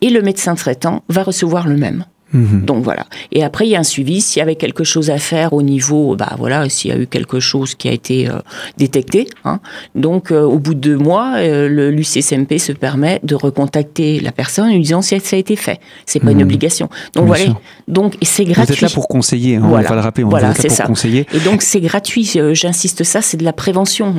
et 0.00 0.10
le 0.10 0.22
médecin 0.22 0.54
traitant 0.54 1.02
va 1.08 1.22
recevoir 1.22 1.68
le 1.68 1.76
même. 1.76 2.04
Mhm. 2.32 2.64
Donc 2.64 2.82
voilà. 2.82 3.06
Et 3.30 3.44
après, 3.44 3.66
il 3.66 3.70
y 3.70 3.76
a 3.76 3.80
un 3.80 3.84
suivi. 3.84 4.20
S'il 4.20 4.40
y 4.40 4.42
avait 4.42 4.56
quelque 4.56 4.84
chose 4.84 5.10
à 5.10 5.18
faire 5.18 5.52
au 5.52 5.62
niveau, 5.62 6.16
bah 6.16 6.34
voilà, 6.38 6.68
s'il 6.68 6.90
y 6.90 6.94
a 6.94 6.98
eu 6.98 7.06
quelque 7.06 7.38
chose 7.38 7.74
qui 7.74 7.88
a 7.88 7.92
été 7.92 8.28
euh, 8.28 8.38
détecté. 8.76 9.28
Hein. 9.44 9.60
Donc, 9.94 10.32
euh, 10.32 10.42
au 10.42 10.58
bout 10.58 10.74
de 10.74 10.80
deux 10.80 10.96
mois, 10.96 11.34
euh, 11.36 11.68
le 11.68 11.90
l'UCSMP 11.90 12.58
se 12.58 12.72
permet 12.72 13.20
de 13.22 13.34
recontacter 13.34 14.20
la 14.20 14.32
personne 14.32 14.66
en 14.66 14.72
lui 14.72 14.80
disant 14.80 15.02
si 15.02 15.18
ça 15.20 15.36
a 15.36 15.38
été 15.38 15.54
fait. 15.56 15.78
C'est 16.04 16.20
pas 16.20 16.32
une 16.32 16.38
mhm. 16.38 16.44
obligation. 16.44 16.88
Donc 17.14 17.26
voilà. 17.26 17.44
Donc 17.86 18.16
c'est 18.22 18.44
gratuit. 18.44 18.64
Vous 18.66 18.72
êtes 18.72 18.80
là 18.80 18.88
pour 18.88 19.06
conseiller. 19.06 19.56
Hein, 19.56 19.62
voilà. 19.64 19.86
On 19.86 19.90
va 19.90 19.96
le 19.96 20.02
rappeler. 20.02 20.24
On 20.24 20.28
voilà, 20.28 20.52
c'est 20.54 20.68
ça. 20.68 20.84
Conseiller. 20.84 21.26
Et 21.32 21.40
donc 21.40 21.62
c'est 21.62 21.80
gratuit. 21.80 22.28
J'insiste 22.52 23.04
ça, 23.04 23.22
c'est 23.22 23.36
de 23.36 23.44
la 23.44 23.52
prévention. 23.52 24.14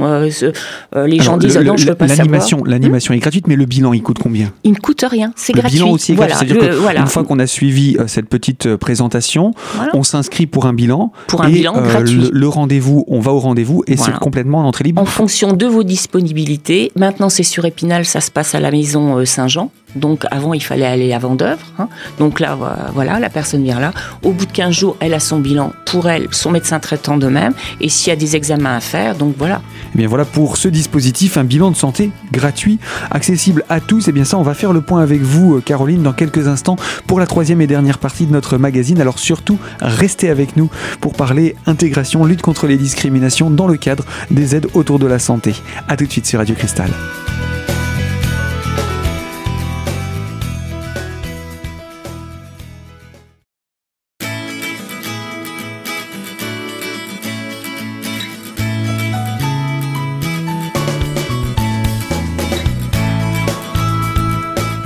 les 0.96 1.20
gens 1.20 1.38
disent 1.38 1.58
non, 1.58 1.76
je 1.76 1.88
veux 1.88 1.96
pas 1.96 2.08
savoir. 2.08 2.48
L'animation 2.66 3.14
est 3.14 3.20
gratuite, 3.20 3.48
mais 3.48 3.56
le 3.56 3.66
bilan, 3.66 3.94
il 3.94 4.02
coûte 4.02 4.20
combien? 4.20 4.54
Il 4.64 4.72
ne 4.72 4.78
coûte 4.78 5.04
rien. 5.10 5.34
C'est 5.36 5.54
gratuit. 5.54 5.78
Le 5.78 5.84
bilan 5.84 5.94
aussi 5.94 6.14
est 6.14 6.16
gratuit. 6.16 6.54
Voilà. 6.80 7.02
Une 7.02 7.08
fois 7.08 7.24
qu'on 7.26 7.40
a 7.40 7.48
suivi 7.48 7.98
cette 8.08 8.28
petite 8.28 8.76
présentation. 8.76 9.54
On 9.94 10.04
s'inscrit 10.04 10.48
pour 10.48 10.66
un 10.66 10.74
bilan. 10.74 11.12
Pour 11.28 11.44
un 11.44 11.50
bilan 11.50 11.74
gratuit. 11.82 12.30
Le, 12.32 12.48
rendez-vous, 12.48 13.06
on 13.08 13.20
va 13.20 13.32
au 13.32 13.40
rendez-vous 13.40 13.84
et 13.88 13.98
c'est 13.98 14.14
complètement 14.14 14.60
en 14.60 14.66
entrée 14.66 14.86
libre. 14.86 15.02
En 15.02 15.06
fonction 15.06 15.54
de 15.54 15.66
vos 15.66 15.84
disponibilités. 15.84 16.92
Maintenant, 16.96 17.30
c'est 17.30 17.44
sur 17.44 17.66
Épinal, 17.66 18.06
ça 18.06 18.22
se 18.22 18.32
passe 18.32 18.56
à 18.56 18.60
la 18.60 18.72
maison 18.72 19.24
Saint-Jean. 19.26 19.72
Donc 19.96 20.26
avant, 20.32 20.54
il 20.54 20.64
fallait 20.64 20.86
aller 20.86 21.14
à 21.14 21.20
Vendœuvre. 21.20 21.66
Hein. 21.80 21.88
Donc 22.20 22.40
là, 22.40 22.58
voilà, 22.94 23.20
la 23.20 23.30
personne 23.30 23.64
vient 23.64 23.80
là. 23.80 23.94
Au 24.24 24.32
bout 24.32 24.46
de 24.46 24.52
15 24.52 24.72
jours, 24.72 24.98
elle 25.00 25.14
a 25.14 25.20
son 25.20 25.40
bilan 25.40 25.74
pour 25.86 26.10
elle, 26.10 26.28
son 26.32 26.52
médecin 26.52 26.80
traitant 26.80 27.18
de 27.18 27.28
même. 27.28 27.54
Et 27.82 27.90
s'il 27.90 28.10
y 28.10 28.14
a 28.14 28.16
des 28.16 28.36
examens 28.36 28.76
à 28.76 28.80
faire, 28.80 29.16
donc 29.16 29.36
voilà. 29.38 29.56
Et 29.56 29.90
eh 29.96 29.98
bien 30.00 30.08
voilà 30.08 30.26
pour 30.26 30.58
ce 30.58 30.68
dispositif, 30.68 31.38
un 31.38 31.44
bilan 31.44 31.72
de 31.72 31.76
santé 31.76 32.12
gratuit, 32.32 32.80
accessible 33.12 33.64
à 33.70 33.80
tous. 33.80 34.08
Et 34.08 34.10
eh 34.10 34.14
bien 34.14 34.26
ça, 34.26 34.38
on 34.38 34.44
va 34.44 34.54
faire 34.54 34.74
le 34.74 34.82
point 34.82 35.02
avec 35.02 35.22
vous, 35.22 35.56
euh, 35.56 35.62
Caroline, 35.62 36.04
dans 36.04 36.14
quelques 36.14 36.48
instants 36.48 36.76
pour 37.08 37.20
la 37.20 37.26
troisième 37.26 37.62
et 37.62 37.68
dernière 37.68 37.98
partie 37.98 38.26
de 38.26 38.32
notre 38.32 38.58
magazine. 38.58 39.00
Alors 39.02 39.20
surtout, 39.20 39.58
restez 39.82 40.30
avec 40.30 40.58
nous 40.58 40.70
pour 41.02 41.14
parler 41.14 41.56
intégration, 41.66 42.26
lutte 42.26 42.42
contre 42.42 42.68
les 42.68 42.78
discriminations 42.78 43.50
dans 43.50 43.68
le 43.68 43.78
cadre 43.78 44.04
des 44.32 44.56
aides 44.56 44.68
autour 44.74 45.00
de 45.00 45.08
la 45.08 45.20
santé. 45.20 45.54
A 45.88 45.96
tout 45.96 46.06
de 46.06 46.12
suite 46.12 46.26
sur 46.26 46.40
Radio 46.40 46.56
Cristal. 46.56 46.90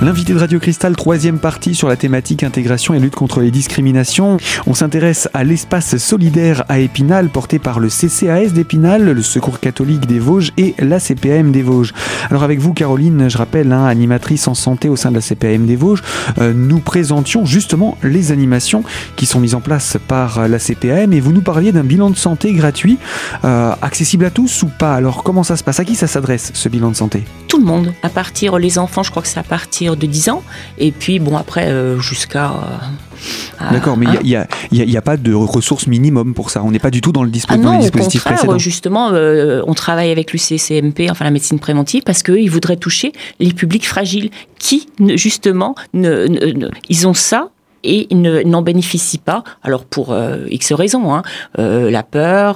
L'invité 0.02 0.34
de 0.34 0.40
Radio 0.40 0.58
Cristal, 0.58 0.96
troisième 0.96 1.38
partie 1.38 1.76
sur 1.76 1.88
la 1.88 1.94
thématique 1.94 2.42
intégration 2.42 2.92
et 2.92 2.98
lutte 2.98 3.14
contre 3.14 3.38
les 3.38 3.52
discriminations. 3.52 4.36
On 4.66 4.74
s'intéresse 4.74 5.28
à 5.32 5.44
l'espace 5.44 5.96
solidaire 5.96 6.64
à 6.68 6.80
Épinal 6.80 7.28
porté 7.28 7.60
par 7.60 7.78
le 7.78 7.88
CCAS 7.88 8.48
d'Épinal, 8.52 9.04
le 9.04 9.22
Secours 9.22 9.60
catholique 9.60 10.06
des 10.06 10.18
Vosges 10.18 10.52
et 10.56 10.74
la 10.80 10.98
CPAM 10.98 11.52
des 11.52 11.62
Vosges. 11.62 11.92
Alors 12.30 12.42
avec 12.42 12.58
vous 12.58 12.72
Caroline, 12.72 13.30
je 13.30 13.38
rappelle, 13.38 13.70
hein, 13.70 13.86
animatrice 13.86 14.48
en 14.48 14.54
santé 14.54 14.88
au 14.88 14.96
sein 14.96 15.10
de 15.10 15.14
la 15.14 15.20
CPAM 15.20 15.66
des 15.66 15.76
Vosges, 15.76 16.02
euh, 16.40 16.52
nous 16.52 16.80
présentions 16.80 17.44
justement 17.44 17.96
les 18.02 18.32
animations 18.32 18.82
qui 19.14 19.24
sont 19.24 19.38
mises 19.38 19.54
en 19.54 19.60
place 19.60 19.98
par 20.08 20.48
la 20.48 20.58
CPAM 20.58 21.12
et 21.12 21.20
vous 21.20 21.32
nous 21.32 21.42
parliez 21.42 21.70
d'un 21.70 21.84
bilan 21.84 22.10
de 22.10 22.16
santé 22.16 22.52
gratuit, 22.54 22.98
euh, 23.44 23.72
accessible 23.80 24.24
à 24.24 24.30
tous 24.30 24.64
ou 24.64 24.66
pas 24.66 24.96
Alors 24.96 25.22
comment 25.22 25.44
ça 25.44 25.56
se 25.56 25.62
passe? 25.62 25.78
À 25.78 25.84
qui 25.84 25.94
ça 25.94 26.08
s'adresse 26.08 26.50
ce 26.54 26.68
bilan 26.68 26.90
de 26.90 26.96
santé? 26.96 27.22
Tout 27.52 27.58
le 27.58 27.66
monde, 27.66 27.92
à 28.02 28.08
partir 28.08 28.58
les 28.58 28.78
enfants, 28.78 29.02
je 29.02 29.10
crois 29.10 29.20
que 29.20 29.28
c'est 29.28 29.38
à 29.38 29.42
partir 29.42 29.94
de 29.94 30.06
10 30.06 30.30
ans. 30.30 30.42
Et 30.78 30.90
puis, 30.90 31.18
bon, 31.18 31.36
après, 31.36 31.66
euh, 31.66 32.00
jusqu'à. 32.00 32.50
Euh, 32.50 33.70
D'accord, 33.70 33.98
mais 33.98 34.06
il 34.22 34.26
n'y 34.26 34.36
a, 34.36 34.46
a, 34.46 34.98
a, 34.98 35.02
pas 35.02 35.18
de 35.18 35.34
ressources 35.34 35.86
minimum 35.86 36.32
pour 36.32 36.48
ça. 36.48 36.62
On 36.64 36.70
n'est 36.70 36.78
pas 36.78 36.90
du 36.90 37.02
tout 37.02 37.12
dans 37.12 37.22
le, 37.22 37.28
dispo 37.28 37.52
ah 37.52 37.58
non, 37.58 37.74
le 37.74 37.80
dispositif 37.80 38.24
précédent. 38.24 38.56
Justement, 38.56 39.10
euh, 39.10 39.60
on 39.66 39.74
travaille 39.74 40.10
avec 40.10 40.32
l'UCCMP, 40.32 41.10
enfin 41.10 41.26
la 41.26 41.30
médecine 41.30 41.58
préventive, 41.58 42.04
parce 42.04 42.22
qu'ils 42.22 42.50
voudraient 42.50 42.78
toucher 42.78 43.12
les 43.38 43.52
publics 43.52 43.86
fragiles 43.86 44.30
qui, 44.58 44.86
justement, 45.16 45.74
ne, 45.92 46.26
ils 46.88 47.06
ont 47.06 47.12
ça, 47.12 47.50
et 47.84 48.08
n'en 48.14 48.62
bénéficient 48.62 49.18
pas. 49.18 49.44
Alors 49.62 49.84
pour 49.84 50.16
X 50.48 50.72
raisons, 50.72 51.14
hein, 51.14 51.22
la 51.58 52.02
peur, 52.02 52.54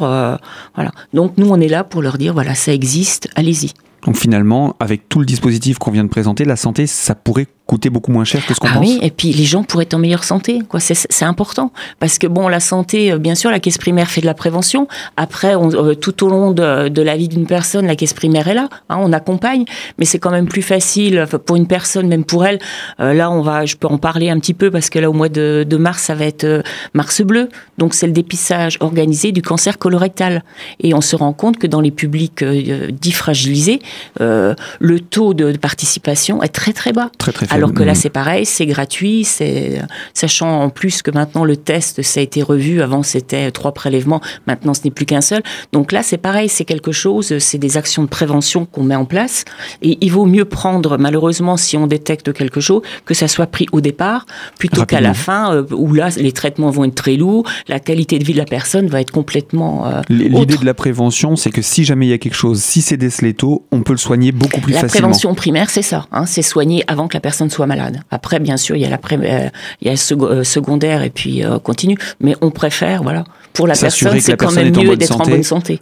voilà. 0.74 0.92
Donc 1.12 1.34
nous 1.36 1.50
on 1.50 1.60
est 1.60 1.68
là 1.68 1.84
pour 1.84 2.00
leur 2.00 2.16
dire 2.16 2.32
voilà 2.32 2.54
ça 2.54 2.72
existe, 2.72 3.28
allez-y. 3.34 3.72
Donc 4.04 4.16
finalement, 4.16 4.76
avec 4.78 5.08
tout 5.08 5.18
le 5.18 5.26
dispositif 5.26 5.78
qu'on 5.78 5.90
vient 5.90 6.04
de 6.04 6.08
présenter, 6.08 6.44
la 6.44 6.56
santé, 6.56 6.86
ça 6.86 7.14
pourrait 7.14 7.48
coûter 7.66 7.90
beaucoup 7.90 8.12
moins 8.12 8.24
cher 8.24 8.44
que 8.46 8.54
ce 8.54 8.60
qu'on 8.60 8.68
ah 8.68 8.74
pense. 8.74 8.86
Oui, 8.86 8.98
et 9.02 9.10
puis 9.10 9.32
les 9.32 9.44
gens 9.44 9.64
pourraient 9.64 9.84
être 9.84 9.94
en 9.94 9.98
meilleure 9.98 10.24
santé. 10.24 10.60
Quoi, 10.68 10.78
c'est 10.80 11.24
important 11.24 11.72
parce 11.98 12.18
que 12.18 12.28
bon, 12.28 12.46
la 12.48 12.60
santé, 12.60 13.12
euh, 13.12 13.18
bien 13.18 13.34
sûr, 13.34 13.50
la 13.50 13.58
caisse 13.58 13.78
primaire 13.78 14.08
fait 14.08 14.20
de 14.20 14.26
la 14.26 14.34
prévention. 14.34 14.86
Après, 15.16 15.56
euh, 15.56 15.94
tout 15.94 16.24
au 16.24 16.28
long 16.28 16.52
de, 16.52 17.02
la 17.02 17.16
vie 17.16 17.28
d'une 17.28 17.46
personne, 17.46 17.86
la 17.86 17.96
caisse 17.96 18.14
primaire 18.14 18.46
est 18.46 18.54
là. 18.54 18.68
Hein, 18.88 18.98
on 19.00 19.12
accompagne, 19.12 19.64
mais 19.98 20.04
c'est 20.04 20.18
quand 20.18 20.30
même 20.30 20.46
plus 20.46 20.62
facile 20.62 21.26
pour 21.44 21.56
une 21.56 21.66
personne, 21.66 22.06
même 22.06 22.24
pour 22.24 22.46
elle. 22.46 22.60
Euh, 23.00 23.12
là, 23.12 23.30
on 23.30 23.42
va, 23.42 23.66
je 23.66 23.76
peux 23.76 23.88
en 23.88 23.98
parler 23.98 24.30
un 24.30 24.38
petit 24.38 24.54
peu 24.54 24.70
parce 24.70 24.88
que 24.88 25.00
là, 25.00 25.10
au 25.10 25.12
mois 25.12 25.28
de, 25.28 25.76
mars, 25.76 26.02
ça 26.02 26.14
va 26.14 26.24
être 26.24 26.62
mars 26.94 27.20
bleu. 27.22 27.48
Donc, 27.78 27.94
c'est 27.94 28.06
le 28.06 28.12
dépistage 28.12 28.78
organisé 28.80 29.32
du 29.32 29.42
cancer 29.42 29.78
colorectal. 29.78 30.44
Et 30.80 30.94
on 30.94 31.00
se 31.00 31.16
rend 31.16 31.32
compte 31.32 31.58
que 31.58 31.66
dans 31.66 31.80
les 31.80 31.90
publics 31.90 32.44
dits 32.44 33.12
fragilisés, 33.12 33.80
le 34.20 35.00
taux 35.00 35.34
de, 35.34 35.56
participation 35.56 36.42
est 36.42 36.48
très 36.48 36.72
très 36.72 36.92
bas. 36.92 37.10
Très 37.18 37.32
très 37.32 37.46
alors 37.56 37.72
que 37.72 37.82
là, 37.82 37.92
mm. 37.92 37.96
c'est 37.96 38.10
pareil, 38.10 38.46
c'est 38.46 38.66
gratuit, 38.66 39.24
c'est 39.24 39.80
sachant 40.14 40.62
en 40.62 40.68
plus 40.68 41.02
que 41.02 41.10
maintenant 41.10 41.44
le 41.44 41.56
test, 41.56 42.02
ça 42.02 42.20
a 42.20 42.22
été 42.22 42.42
revu. 42.42 42.82
Avant, 42.82 43.02
c'était 43.02 43.50
trois 43.50 43.72
prélèvements, 43.72 44.20
maintenant 44.46 44.74
ce 44.74 44.82
n'est 44.84 44.90
plus 44.90 45.06
qu'un 45.06 45.20
seul. 45.20 45.42
Donc 45.72 45.92
là, 45.92 46.02
c'est 46.02 46.18
pareil, 46.18 46.48
c'est 46.48 46.64
quelque 46.64 46.92
chose, 46.92 47.38
c'est 47.38 47.58
des 47.58 47.76
actions 47.76 48.02
de 48.02 48.08
prévention 48.08 48.66
qu'on 48.66 48.84
met 48.84 48.94
en 48.94 49.04
place. 49.04 49.44
Et 49.82 49.98
il 50.00 50.12
vaut 50.12 50.26
mieux 50.26 50.44
prendre, 50.44 50.98
malheureusement, 50.98 51.56
si 51.56 51.76
on 51.76 51.86
détecte 51.86 52.32
quelque 52.32 52.60
chose, 52.60 52.82
que 53.04 53.14
ça 53.14 53.28
soit 53.28 53.46
pris 53.46 53.66
au 53.72 53.80
départ, 53.80 54.26
plutôt 54.58 54.84
qu'à 54.84 55.00
la 55.00 55.14
fin, 55.14 55.54
euh, 55.54 55.64
où 55.72 55.94
là, 55.94 56.08
les 56.16 56.32
traitements 56.32 56.70
vont 56.70 56.84
être 56.84 56.94
très 56.94 57.16
lourds, 57.16 57.44
la 57.68 57.80
qualité 57.80 58.18
de 58.18 58.24
vie 58.24 58.32
de 58.32 58.38
la 58.38 58.44
personne 58.44 58.86
va 58.88 59.00
être 59.00 59.10
complètement. 59.10 59.86
Euh, 59.86 60.02
L'idée 60.08 60.56
de 60.56 60.64
la 60.64 60.74
prévention, 60.74 61.36
c'est 61.36 61.50
que 61.50 61.62
si 61.62 61.84
jamais 61.84 62.06
il 62.06 62.10
y 62.10 62.12
a 62.14 62.18
quelque 62.18 62.36
chose, 62.36 62.60
si 62.60 62.82
c'est 62.82 62.96
décelé 62.96 63.34
tôt, 63.34 63.64
on 63.72 63.82
peut 63.82 63.92
le 63.92 63.98
soigner 63.98 64.32
beaucoup 64.32 64.60
plus 64.60 64.72
facilement. 64.72 64.86
La 64.92 65.00
prévention 65.00 65.34
primaire, 65.34 65.70
c'est 65.70 65.82
ça, 65.82 66.06
hein, 66.12 66.26
c'est 66.26 66.42
soigner 66.42 66.84
avant 66.86 67.08
que 67.08 67.14
la 67.14 67.20
personne 67.20 67.45
soit 67.50 67.66
malade. 67.66 68.00
Après, 68.10 68.38
bien 68.40 68.56
sûr, 68.56 68.76
il 68.76 68.82
y 68.82 68.84
a, 68.84 68.90
la 68.90 68.98
euh, 69.12 69.48
il 69.80 69.88
y 69.88 69.90
a 69.90 69.94
le 69.94 70.22
euh, 70.22 70.44
secondaire 70.44 71.02
et 71.02 71.10
puis 71.10 71.44
euh, 71.44 71.58
continue, 71.58 71.96
mais 72.20 72.34
on 72.40 72.50
préfère, 72.50 73.02
voilà, 73.02 73.24
pour 73.52 73.66
la 73.66 73.74
personne, 73.74 74.20
c'est 74.20 74.36
quand 74.36 74.52
même 74.52 74.74
mieux 74.76 74.96
d'être 74.96 75.20
en 75.20 75.24
bonne 75.24 75.42
santé. 75.42 75.80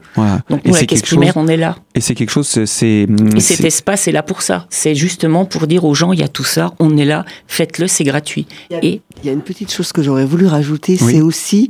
Donc 0.49 0.65
nous, 0.65 0.75
la 0.75 0.85
caisse 0.85 1.03
primaire, 1.03 1.37
on 1.37 1.49
est 1.49 1.57
là. 1.57 1.77
Et 1.95 2.01
c'est 2.01 2.15
quelque 2.15 2.31
chose, 2.31 2.65
c'est... 2.65 3.07
Et 3.37 3.41
cet 3.41 3.65
espace 3.65 4.09
est 4.09 4.13
là 4.13 4.23
pour 4.23 4.43
ça. 4.43 4.67
C'est 4.71 4.95
justement 4.95 5.45
pour 5.45 5.67
dire 5.67 5.85
aux 5.85 5.95
gens, 5.95 6.13
il 6.13 6.21
y 6.21 6.23
a 6.23 6.29
tout 6.29 6.45
ça, 6.45 6.73
on 6.79 6.97
est 6.97 7.05
là, 7.05 7.25
faites-le, 7.47 7.89
c'est 7.89 8.05
gratuit. 8.05 8.47
Il 8.71 8.75
y, 8.75 8.77
a, 8.77 8.85
et... 8.85 9.01
il 9.23 9.27
y 9.27 9.29
a 9.29 9.33
une 9.33 9.43
petite 9.43 9.73
chose 9.73 9.93
que 9.93 10.03
j'aurais 10.03 10.25
voulu 10.25 10.47
rajouter, 10.47 10.97
c'est 10.97 11.21
aussi 11.21 11.69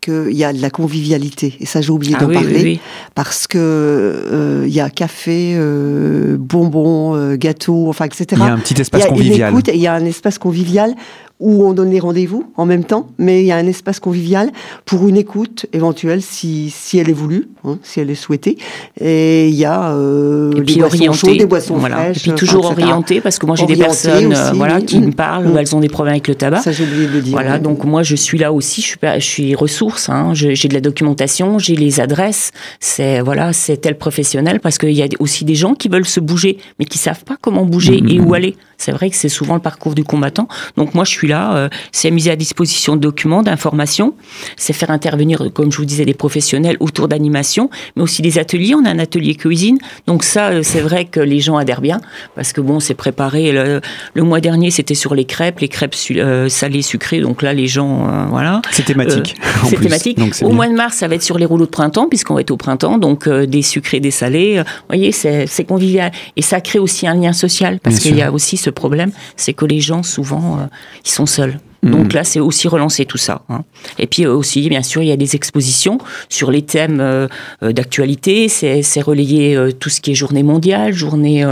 qu'il 0.00 0.36
y 0.36 0.44
a 0.44 0.52
de 0.52 0.60
la 0.60 0.70
convivialité. 0.70 1.54
Et 1.60 1.66
ça, 1.66 1.80
j'ai 1.80 1.90
oublié 1.90 2.14
ah 2.16 2.24
d'en 2.24 2.32
parler. 2.32 2.80
Parce 3.14 3.46
que 3.46 3.58
euh, 3.58 4.64
il 4.66 4.72
y 4.72 4.80
a 4.80 4.90
café, 4.90 5.54
euh, 5.56 6.36
bonbons, 6.38 7.14
euh, 7.14 7.36
gâteaux, 7.36 7.88
enfin, 7.88 8.04
etc. 8.04 8.26
Il 8.32 8.38
y 8.38 8.42
a 8.42 8.52
un 8.52 8.58
petit 8.58 8.80
espace 8.80 9.06
convivial. 9.06 9.54
Il 9.72 9.80
y 9.80 9.86
a 9.86 9.94
un 9.94 10.04
espace 10.04 10.38
convivial 10.38 10.94
où 11.38 11.66
on 11.66 11.74
donne 11.74 11.90
les 11.90 12.00
rendez-vous 12.00 12.50
en 12.56 12.64
même 12.64 12.84
temps, 12.84 13.08
mais 13.18 13.42
il 13.42 13.46
y 13.46 13.52
a 13.52 13.56
un 13.56 13.66
espace 13.66 14.00
convivial 14.00 14.50
pour 14.84 15.06
une 15.06 15.16
écoute 15.16 15.66
éventuelle 15.72 16.22
si, 16.22 16.70
si 16.70 16.98
elle 16.98 17.10
est 17.10 17.14
voulue, 17.14 17.48
hein, 17.64 17.78
si 17.82 18.00
elle 18.00 18.10
est 18.10 18.14
souhaitée. 18.14 18.56
Et 19.00 19.48
il 19.48 19.54
y 19.54 19.66
a 19.66 19.90
euh, 19.90 20.52
des 20.62 20.76
boissons 20.76 21.12
chaudes, 21.12 21.36
des 21.36 21.46
boissons 21.46 21.78
fraîches. 21.78 22.18
Et 22.18 22.30
puis 22.30 22.32
toujours 22.32 22.66
orienté, 22.66 23.20
parce 23.20 23.38
que 23.38 23.46
moi 23.46 23.54
j'ai 23.56 23.66
des 23.66 23.76
personnes 23.76 24.32
euh, 24.32 24.52
voilà, 24.54 24.80
qui 24.80 24.98
me 24.98 25.12
parlent, 25.12 25.46
où 25.46 25.52
mm. 25.52 25.58
elles 25.58 25.76
ont 25.76 25.80
des 25.80 25.88
problèmes 25.88 26.14
avec 26.14 26.28
le 26.28 26.34
tabac. 26.34 26.60
Ça 26.60 26.72
j'ai 26.72 26.84
oublié 26.84 27.06
de 27.06 27.20
dire. 27.20 27.32
Voilà, 27.32 27.58
donc 27.58 27.84
moi 27.84 28.02
je 28.02 28.16
suis 28.16 28.38
là 28.38 28.52
aussi, 28.52 28.80
je 28.80 28.86
suis, 28.86 28.98
je 29.02 29.24
suis 29.24 29.54
ressource, 29.54 30.08
hein, 30.08 30.30
j'ai 30.32 30.68
de 30.68 30.74
la 30.74 30.80
documentation, 30.80 31.58
j'ai 31.58 31.76
les 31.76 32.00
adresses, 32.00 32.52
c'est 32.80 33.20
voilà, 33.20 33.52
c'est 33.52 33.76
tel 33.76 33.98
professionnel, 33.98 34.60
parce 34.60 34.78
qu'il 34.78 34.92
y 34.92 35.02
a 35.02 35.06
aussi 35.18 35.44
des 35.44 35.54
gens 35.54 35.74
qui 35.74 35.88
veulent 35.88 36.06
se 36.06 36.20
bouger, 36.20 36.58
mais 36.78 36.86
qui 36.86 36.98
savent 36.98 37.24
pas 37.24 37.36
comment 37.40 37.64
bouger 37.64 38.00
mm, 38.00 38.08
et 38.08 38.18
mm, 38.18 38.26
où 38.26 38.34
aller. 38.34 38.56
C'est 38.78 38.92
vrai 38.92 39.10
que 39.10 39.16
c'est 39.16 39.28
souvent 39.28 39.54
le 39.54 39.60
parcours 39.60 39.94
du 39.94 40.04
combattant. 40.04 40.48
Donc 40.76 40.94
moi 40.94 41.04
je 41.04 41.10
suis 41.10 41.28
là, 41.28 41.56
euh, 41.56 41.68
c'est 41.92 42.10
mise 42.10 42.28
à 42.28 42.36
disposition 42.36 42.96
de 42.96 43.00
documents, 43.00 43.42
d'informations, 43.42 44.14
c'est 44.56 44.72
faire 44.72 44.90
intervenir, 44.90 45.50
comme 45.54 45.72
je 45.72 45.78
vous 45.78 45.84
disais, 45.84 46.04
des 46.04 46.14
professionnels 46.14 46.76
autour 46.80 47.08
d'animation, 47.08 47.70
mais 47.96 48.02
aussi 48.02 48.22
des 48.22 48.38
ateliers. 48.38 48.74
On 48.74 48.84
a 48.84 48.90
un 48.90 48.98
atelier 48.98 49.34
cuisine, 49.34 49.78
donc 50.06 50.24
ça, 50.24 50.48
euh, 50.48 50.62
c'est 50.62 50.80
vrai 50.80 51.06
que 51.06 51.20
les 51.20 51.40
gens 51.40 51.56
adhèrent 51.56 51.80
bien, 51.80 52.00
parce 52.34 52.52
que 52.52 52.60
bon, 52.60 52.80
c'est 52.80 52.94
préparé. 52.94 53.52
Le, 53.52 53.80
mois 54.22 54.40
dernier, 54.40 54.70
c'était 54.70 54.94
sur 54.94 55.14
les 55.14 55.24
crêpes, 55.24 55.60
les 55.60 55.68
crêpes 55.68 55.94
euh, 56.10 56.48
salées, 56.48 56.82
sucrées, 56.82 57.20
donc 57.20 57.42
là, 57.42 57.52
les 57.52 57.66
gens, 57.66 58.28
voilà. 58.28 58.60
C'est 58.72 58.84
thématique. 58.84 59.36
c'est 59.68 59.80
thématique. 59.80 60.18
au 60.42 60.50
mois 60.50 60.68
de 60.68 60.74
mars, 60.74 60.96
ça 60.96 61.08
va 61.08 61.14
être 61.14 61.22
sur 61.22 61.38
les 61.38 61.46
rouleaux 61.46 61.66
de 61.66 61.70
printemps, 61.70 62.08
puisqu'on 62.08 62.34
va 62.34 62.40
être 62.40 62.50
au 62.50 62.56
printemps, 62.56 62.98
donc 62.98 63.28
des 63.28 63.62
sucrés, 63.62 64.00
des 64.00 64.10
salés. 64.10 64.58
vous 64.58 64.64
voyez, 64.88 65.12
c'est 65.12 65.64
convivial. 65.64 66.10
Et 66.36 66.42
ça 66.42 66.60
crée 66.60 66.78
aussi 66.78 67.06
un 67.06 67.14
lien 67.14 67.32
social, 67.32 67.78
parce 67.80 68.00
qu'il 68.00 68.16
y 68.16 68.22
a 68.22 68.32
aussi 68.32 68.56
ce 68.56 68.65
problème, 68.70 69.12
c'est 69.36 69.52
que 69.52 69.64
les 69.64 69.80
gens, 69.80 70.02
souvent, 70.02 70.68
ils 71.04 71.10
sont 71.10 71.26
seuls. 71.26 71.58
Mm. 71.86 71.90
Donc 71.90 72.12
là, 72.12 72.24
c'est 72.24 72.40
aussi 72.40 72.68
relancer 72.68 73.04
tout 73.04 73.18
ça. 73.18 73.42
Hein. 73.48 73.62
Et 73.98 74.06
puis 74.06 74.24
euh, 74.24 74.34
aussi, 74.34 74.68
bien 74.68 74.82
sûr, 74.82 75.02
il 75.02 75.08
y 75.08 75.12
a 75.12 75.16
des 75.16 75.36
expositions 75.36 75.98
sur 76.28 76.50
les 76.50 76.62
thèmes 76.62 77.00
euh, 77.00 77.28
euh, 77.62 77.72
d'actualité. 77.72 78.48
C'est 78.48 79.00
relayer 79.00 79.58
tout 79.78 79.88
ce 79.88 80.00
qui 80.00 80.12
est 80.12 80.14
journée 80.14 80.42
mondiale. 80.42 80.92
Journée, 80.92 81.44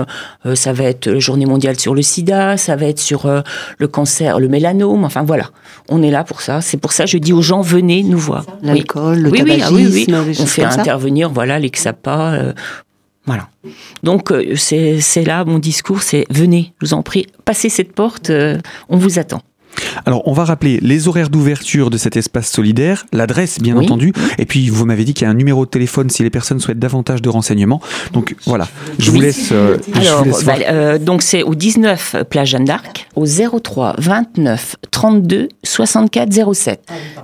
ça 0.54 0.72
va 0.72 0.84
être 0.84 1.18
journée 1.18 1.46
mondiale 1.46 1.78
sur 1.78 1.94
le 1.94 2.02
sida, 2.02 2.56
ça 2.56 2.76
va 2.76 2.86
être 2.86 2.98
sur 2.98 3.30
le 3.78 3.88
cancer, 3.88 4.40
le 4.40 4.48
mélanome. 4.48 5.04
Enfin 5.04 5.22
voilà, 5.22 5.50
on 5.88 6.02
est 6.02 6.10
là 6.10 6.24
pour 6.24 6.40
ça. 6.40 6.60
C'est 6.60 6.78
pour 6.78 6.92
ça 6.92 7.04
que 7.04 7.10
je 7.10 7.18
dis 7.18 7.32
aux 7.32 7.42
gens, 7.42 7.60
venez 7.60 8.02
nous 8.02 8.18
voir. 8.18 8.46
L'alcool, 8.62 9.18
le 9.18 9.30
tabagisme, 9.30 9.74
oui, 9.74 10.06
oui, 10.06 10.36
On 10.40 10.46
fait 10.46 10.64
intervenir, 10.64 11.30
voilà, 11.30 11.58
les 11.58 11.70
XAPA. 11.70 12.54
Voilà. 13.26 13.48
Donc 14.02 14.32
c'est 14.56 15.24
là 15.24 15.44
mon 15.44 15.58
discours, 15.58 16.02
c'est 16.02 16.26
venez, 16.30 16.74
je 16.80 16.86
vous 16.86 16.94
en 16.94 17.02
prie, 17.02 17.26
passez 17.44 17.68
cette 17.68 17.92
porte, 17.92 18.30
on 18.88 18.96
vous 18.96 19.18
attend. 19.18 19.42
Alors, 20.06 20.26
on 20.26 20.32
va 20.32 20.44
rappeler 20.44 20.78
les 20.82 21.08
horaires 21.08 21.30
d'ouverture 21.30 21.90
de 21.90 21.96
cet 21.96 22.16
espace 22.16 22.50
solidaire, 22.50 23.06
l'adresse, 23.12 23.58
bien 23.60 23.76
Oui. 23.76 23.84
entendu, 23.84 24.12
et 24.38 24.44
puis 24.46 24.68
vous 24.68 24.84
m'avez 24.86 25.04
dit 25.04 25.14
qu'il 25.14 25.24
y 25.24 25.28
a 25.28 25.30
un 25.30 25.34
numéro 25.34 25.64
de 25.64 25.70
téléphone 25.70 26.10
si 26.10 26.22
les 26.22 26.30
personnes 26.30 26.60
souhaitent 26.60 26.78
davantage 26.78 27.22
de 27.22 27.28
renseignements. 27.28 27.80
Donc 28.12 28.34
voilà, 28.46 28.68
je 28.98 29.10
vous 29.10 29.18
Oui. 29.18 29.22
laisse. 29.24 29.50
euh, 29.52 29.78
je 29.94 30.00
Alors, 30.00 30.18
vous 30.20 30.24
laisse 30.26 30.42
voir. 30.44 30.58
bah, 30.58 30.64
euh, 30.68 30.98
donc 30.98 31.22
c'est 31.22 31.42
au 31.42 31.54
19 31.54 32.16
place 32.30 32.48
Jeanne 32.48 32.64
d'Arc, 32.64 33.08
au 33.16 33.24
03 33.26 33.94
29 33.98 34.76
32 34.90 35.48
64 35.64 36.54
07. 36.54 36.80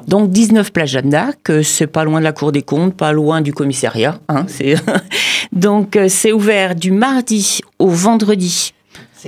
Donc 0.09 0.31
19 0.31 0.73
place 0.73 0.91
Jeanne 0.91 1.11
d'Arc, 1.11 1.51
euh, 1.51 1.63
c'est 1.63 1.87
pas 1.87 2.05
loin 2.05 2.19
de 2.21 2.25
la 2.25 2.33
Cour 2.33 2.53
des 2.53 2.63
comptes, 2.63 2.95
pas 2.95 3.13
loin 3.13 3.41
du 3.41 3.53
commissariat. 3.53 4.19
Hein, 4.29 4.45
c'est 4.49 4.75
donc 5.53 5.97
euh, 5.97 6.07
c'est 6.09 6.33
ouvert 6.33 6.75
du 6.75 6.91
mardi 6.91 7.61
au 7.79 7.89
vendredi. 7.89 8.73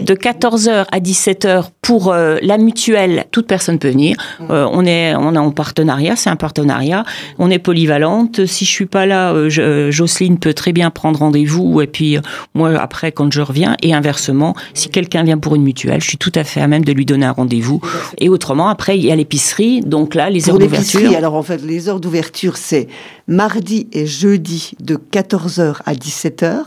De 0.01 0.15
14h 0.15 0.87
à 0.91 1.01
17h 1.01 1.65
pour 1.83 2.13
euh, 2.13 2.39
la 2.43 2.59
mutuelle, 2.59 3.25
toute 3.33 3.49
personne 3.49 3.81
peut 3.81 3.91
venir. 3.91 4.17
Euh, 4.51 4.69
on 4.71 4.87
est 4.87 5.17
on 5.17 5.35
est 5.35 5.39
en 5.39 5.51
partenariat, 5.51 6.15
c'est 6.15 6.31
un 6.31 6.37
partenariat. 6.37 7.05
On 7.41 7.51
est 7.51 7.59
polyvalente. 7.59 8.47
Si 8.47 8.65
je 8.65 8.71
suis 8.71 8.87
pas 8.87 9.05
là, 9.05 9.33
euh, 9.33 9.49
je- 9.51 9.63
euh, 9.63 9.91
Jocelyne 9.91 10.39
peut 10.39 10.55
très 10.55 10.73
bien 10.73 10.91
prendre 10.91 11.19
rendez-vous 11.19 11.81
et 11.83 11.89
puis 11.89 12.17
euh, 12.17 12.21
moi 12.55 12.71
après 12.81 13.11
quand 13.11 13.33
je 13.33 13.41
reviens 13.41 13.77
et 13.83 13.93
inversement, 13.95 14.55
si 14.75 14.91
quelqu'un 14.91 15.25
vient 15.25 15.39
pour 15.39 15.57
une 15.57 15.65
mutuelle, 15.65 16.01
je 16.01 16.07
suis 16.09 16.19
tout 16.19 16.31
à 16.37 16.45
fait 16.45 16.61
à 16.61 16.69
même 16.69 16.85
de 16.85 16.93
lui 16.93 17.05
donner 17.05 17.27
un 17.27 17.33
rendez-vous. 17.33 17.81
Et 18.19 18.29
autrement 18.29 18.69
après 18.69 18.97
il 18.97 19.05
y 19.05 19.11
a 19.11 19.17
l'épicerie, 19.17 19.81
donc 19.81 20.15
là 20.15 20.31
les 20.31 20.49
heures 20.49 20.59
d'ouverture. 20.61 21.17
alors 21.17 21.35
en 21.35 21.43
fait, 21.43 21.61
les 21.65 21.89
heures 21.89 21.99
d'ouverture, 22.01 22.59
c'est 22.59 22.87
mardi 23.27 23.89
et 23.93 24.07
jeudi 24.07 24.73
de 24.81 24.95
14h 24.97 25.79
à 25.85 25.95
17h, 25.95 26.59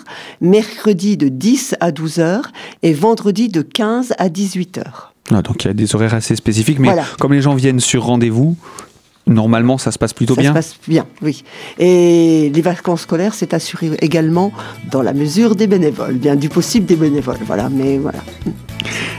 mercredi 0.42 1.16
de 1.16 1.30
10 1.30 1.76
à 1.80 1.92
12h 1.92 2.42
et 2.84 2.92
vendredi 2.94 3.48
de 3.48 3.62
15 3.62 4.14
à 4.18 4.28
18h. 4.28 4.84
Ah, 5.32 5.42
donc 5.42 5.64
il 5.64 5.68
y 5.68 5.72
a 5.72 5.74
des 5.74 5.96
horaires 5.96 6.14
assez 6.14 6.36
spécifiques, 6.36 6.80
mais 6.80 6.88
Voilà. 6.90 7.04
comme 7.20 7.34
les 7.34 7.42
gens 7.42 7.56
viennent 7.56 7.80
sur 7.80 8.04
rendez-vous, 8.04 8.56
normalement 9.28 9.78
ça 9.80 9.92
se 9.92 9.98
passe 9.98 10.14
plutôt 10.14 10.36
Ça 10.36 10.42
bien. 10.42 10.52
se 10.52 10.54
passe 10.54 10.76
bien, 10.88 11.06
oui. 11.24 11.44
Et 11.80 12.52
les 12.54 12.62
vacances 12.62 13.02
scolaires, 13.02 13.34
c'est 13.34 13.54
assuré 13.56 13.90
également 14.02 14.52
dans 14.92 15.02
la 15.02 15.14
mesure 15.14 15.56
des 15.56 15.66
bénévoles, 15.68 16.16
bien 16.16 16.36
du 16.36 16.48
possible 16.50 16.86
des 16.86 16.96
bénévoles, 16.96 17.40
voilà. 17.48 17.70
Mais 17.70 17.98
voilà. 17.98 18.20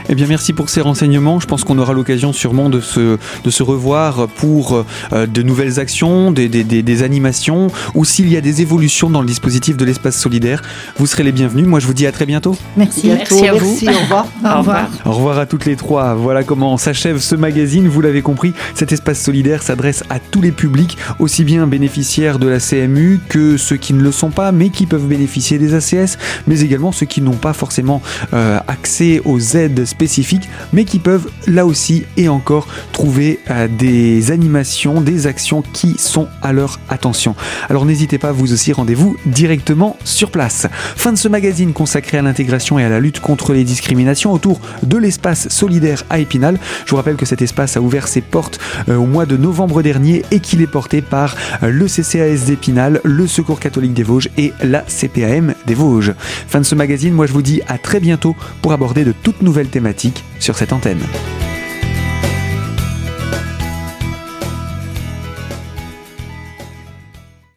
Eh 0.09 0.15
bien, 0.15 0.25
merci 0.27 0.53
pour 0.53 0.69
ces 0.69 0.81
renseignements. 0.81 1.39
Je 1.39 1.47
pense 1.47 1.63
qu'on 1.63 1.77
aura 1.79 1.93
l'occasion 1.93 2.31
sûrement 2.33 2.69
de 2.69 2.79
se, 2.79 3.17
de 3.43 3.49
se 3.49 3.61
revoir 3.63 4.27
pour 4.27 4.83
euh, 5.13 5.25
de 5.27 5.41
nouvelles 5.43 5.79
actions, 5.79 6.31
des, 6.31 6.47
des- 6.47 6.63
des- 6.63 6.81
des 6.83 7.03
animations, 7.03 7.67
ou 7.93 8.05
s'il 8.05 8.29
y 8.29 8.37
a 8.37 8.41
des 8.41 8.61
évolutions 8.61 9.09
dans 9.09 9.21
le 9.21 9.27
dispositif 9.27 9.75
de 9.77 9.83
l'espace 9.85 10.17
solidaire. 10.17 10.61
Vous 10.97 11.07
serez 11.07 11.23
les 11.23 11.31
bienvenus. 11.31 11.65
Moi, 11.67 11.79
je 11.79 11.87
vous 11.87 11.93
dis 11.93 12.07
à 12.07 12.11
très 12.11 12.25
bientôt. 12.25 12.55
Merci. 12.77 13.01
Bientôt, 13.07 13.35
Merci 13.41 13.47
à 13.47 13.53
vous. 13.53 13.67
merci, 13.81 13.89
au 13.89 13.99
revoir. 14.01 14.27
Au 14.45 14.57
revoir. 14.59 14.89
Au 15.05 15.11
revoir 15.11 15.39
à 15.39 15.45
toutes 15.45 15.65
les 15.65 15.75
trois. 15.75 16.13
Voilà 16.15 16.43
comment 16.43 16.77
s'achève 16.77 17.19
ce 17.19 17.35
magazine. 17.35 17.87
Vous 17.87 18.01
l'avez 18.01 18.21
compris, 18.21 18.53
cet 18.75 18.91
espace 18.91 19.21
solidaire 19.21 19.61
s'adresse 19.63 20.03
à 20.09 20.19
tous 20.19 20.41
les 20.41 20.51
publics, 20.51 20.97
aussi 21.19 21.43
bien 21.43 21.67
bénéficiaires 21.67 22.39
de 22.39 22.47
la 22.47 22.59
CMU 22.59 23.19
que 23.29 23.57
ceux 23.57 23.75
qui 23.77 23.93
ne 23.93 24.01
le 24.01 24.11
sont 24.11 24.29
pas, 24.29 24.51
mais 24.51 24.69
qui 24.69 24.85
peuvent 24.85 25.05
bénéficier 25.07 25.57
des 25.57 25.73
ACS, 25.73 26.17
mais 26.47 26.61
également 26.61 26.91
ceux 26.91 27.05
qui 27.05 27.21
n'ont 27.21 27.31
pas 27.31 27.53
forcément 27.53 28.01
euh, 28.33 28.59
accès 28.67 29.21
aux 29.25 29.39
aides 29.39 29.83
spécifiques, 29.85 29.96
mais 30.73 30.85
qui 30.85 30.99
peuvent 30.99 31.29
là 31.47 31.65
aussi 31.65 32.05
et 32.17 32.29
encore 32.29 32.67
trouver 32.91 33.39
euh, 33.49 33.67
des 33.67 34.31
animations, 34.31 35.01
des 35.01 35.27
actions 35.27 35.63
qui 35.73 35.95
sont 35.97 36.27
à 36.41 36.53
leur 36.53 36.79
attention. 36.89 37.35
Alors 37.69 37.85
n'hésitez 37.85 38.17
pas, 38.17 38.31
vous 38.31 38.53
aussi, 38.53 38.73
rendez-vous 38.73 39.17
directement 39.25 39.97
sur 40.03 40.31
place. 40.31 40.67
Fin 40.95 41.11
de 41.11 41.17
ce 41.17 41.27
magazine 41.27 41.73
consacré 41.73 42.17
à 42.17 42.21
l'intégration 42.21 42.79
et 42.79 42.83
à 42.83 42.89
la 42.89 42.99
lutte 42.99 43.19
contre 43.19 43.53
les 43.53 43.63
discriminations 43.63 44.33
autour 44.33 44.59
de 44.83 44.97
l'espace 44.97 45.49
solidaire 45.49 46.03
à 46.09 46.19
Épinal. 46.19 46.59
Je 46.85 46.91
vous 46.91 46.97
rappelle 46.97 47.15
que 47.15 47.25
cet 47.25 47.41
espace 47.41 47.77
a 47.77 47.81
ouvert 47.81 48.07
ses 48.07 48.21
portes 48.21 48.59
euh, 48.89 48.95
au 48.95 49.05
mois 49.05 49.25
de 49.25 49.37
novembre 49.37 49.81
dernier 49.81 50.23
et 50.31 50.39
qu'il 50.39 50.61
est 50.61 50.67
porté 50.67 51.01
par 51.01 51.35
euh, 51.63 51.69
le 51.69 51.87
CCAS 51.87 52.45
d'Épinal, 52.45 53.01
le 53.03 53.27
Secours 53.27 53.59
catholique 53.59 53.93
des 53.93 54.03
Vosges 54.03 54.29
et 54.37 54.53
la 54.63 54.81
CPAM 54.81 55.53
des 55.65 55.75
Vosges. 55.75 56.13
Fin 56.47 56.59
de 56.59 56.65
ce 56.65 56.75
magazine, 56.75 57.13
moi 57.13 57.25
je 57.25 57.33
vous 57.33 57.41
dis 57.41 57.61
à 57.67 57.77
très 57.77 57.99
bientôt 57.99 58.35
pour 58.61 58.73
aborder 58.73 59.03
de 59.03 59.13
toutes 59.23 59.41
nouvelles 59.41 59.67
thématiques 59.67 59.86
sur 60.39 60.57
cette 60.57 60.73
antenne. 60.73 61.01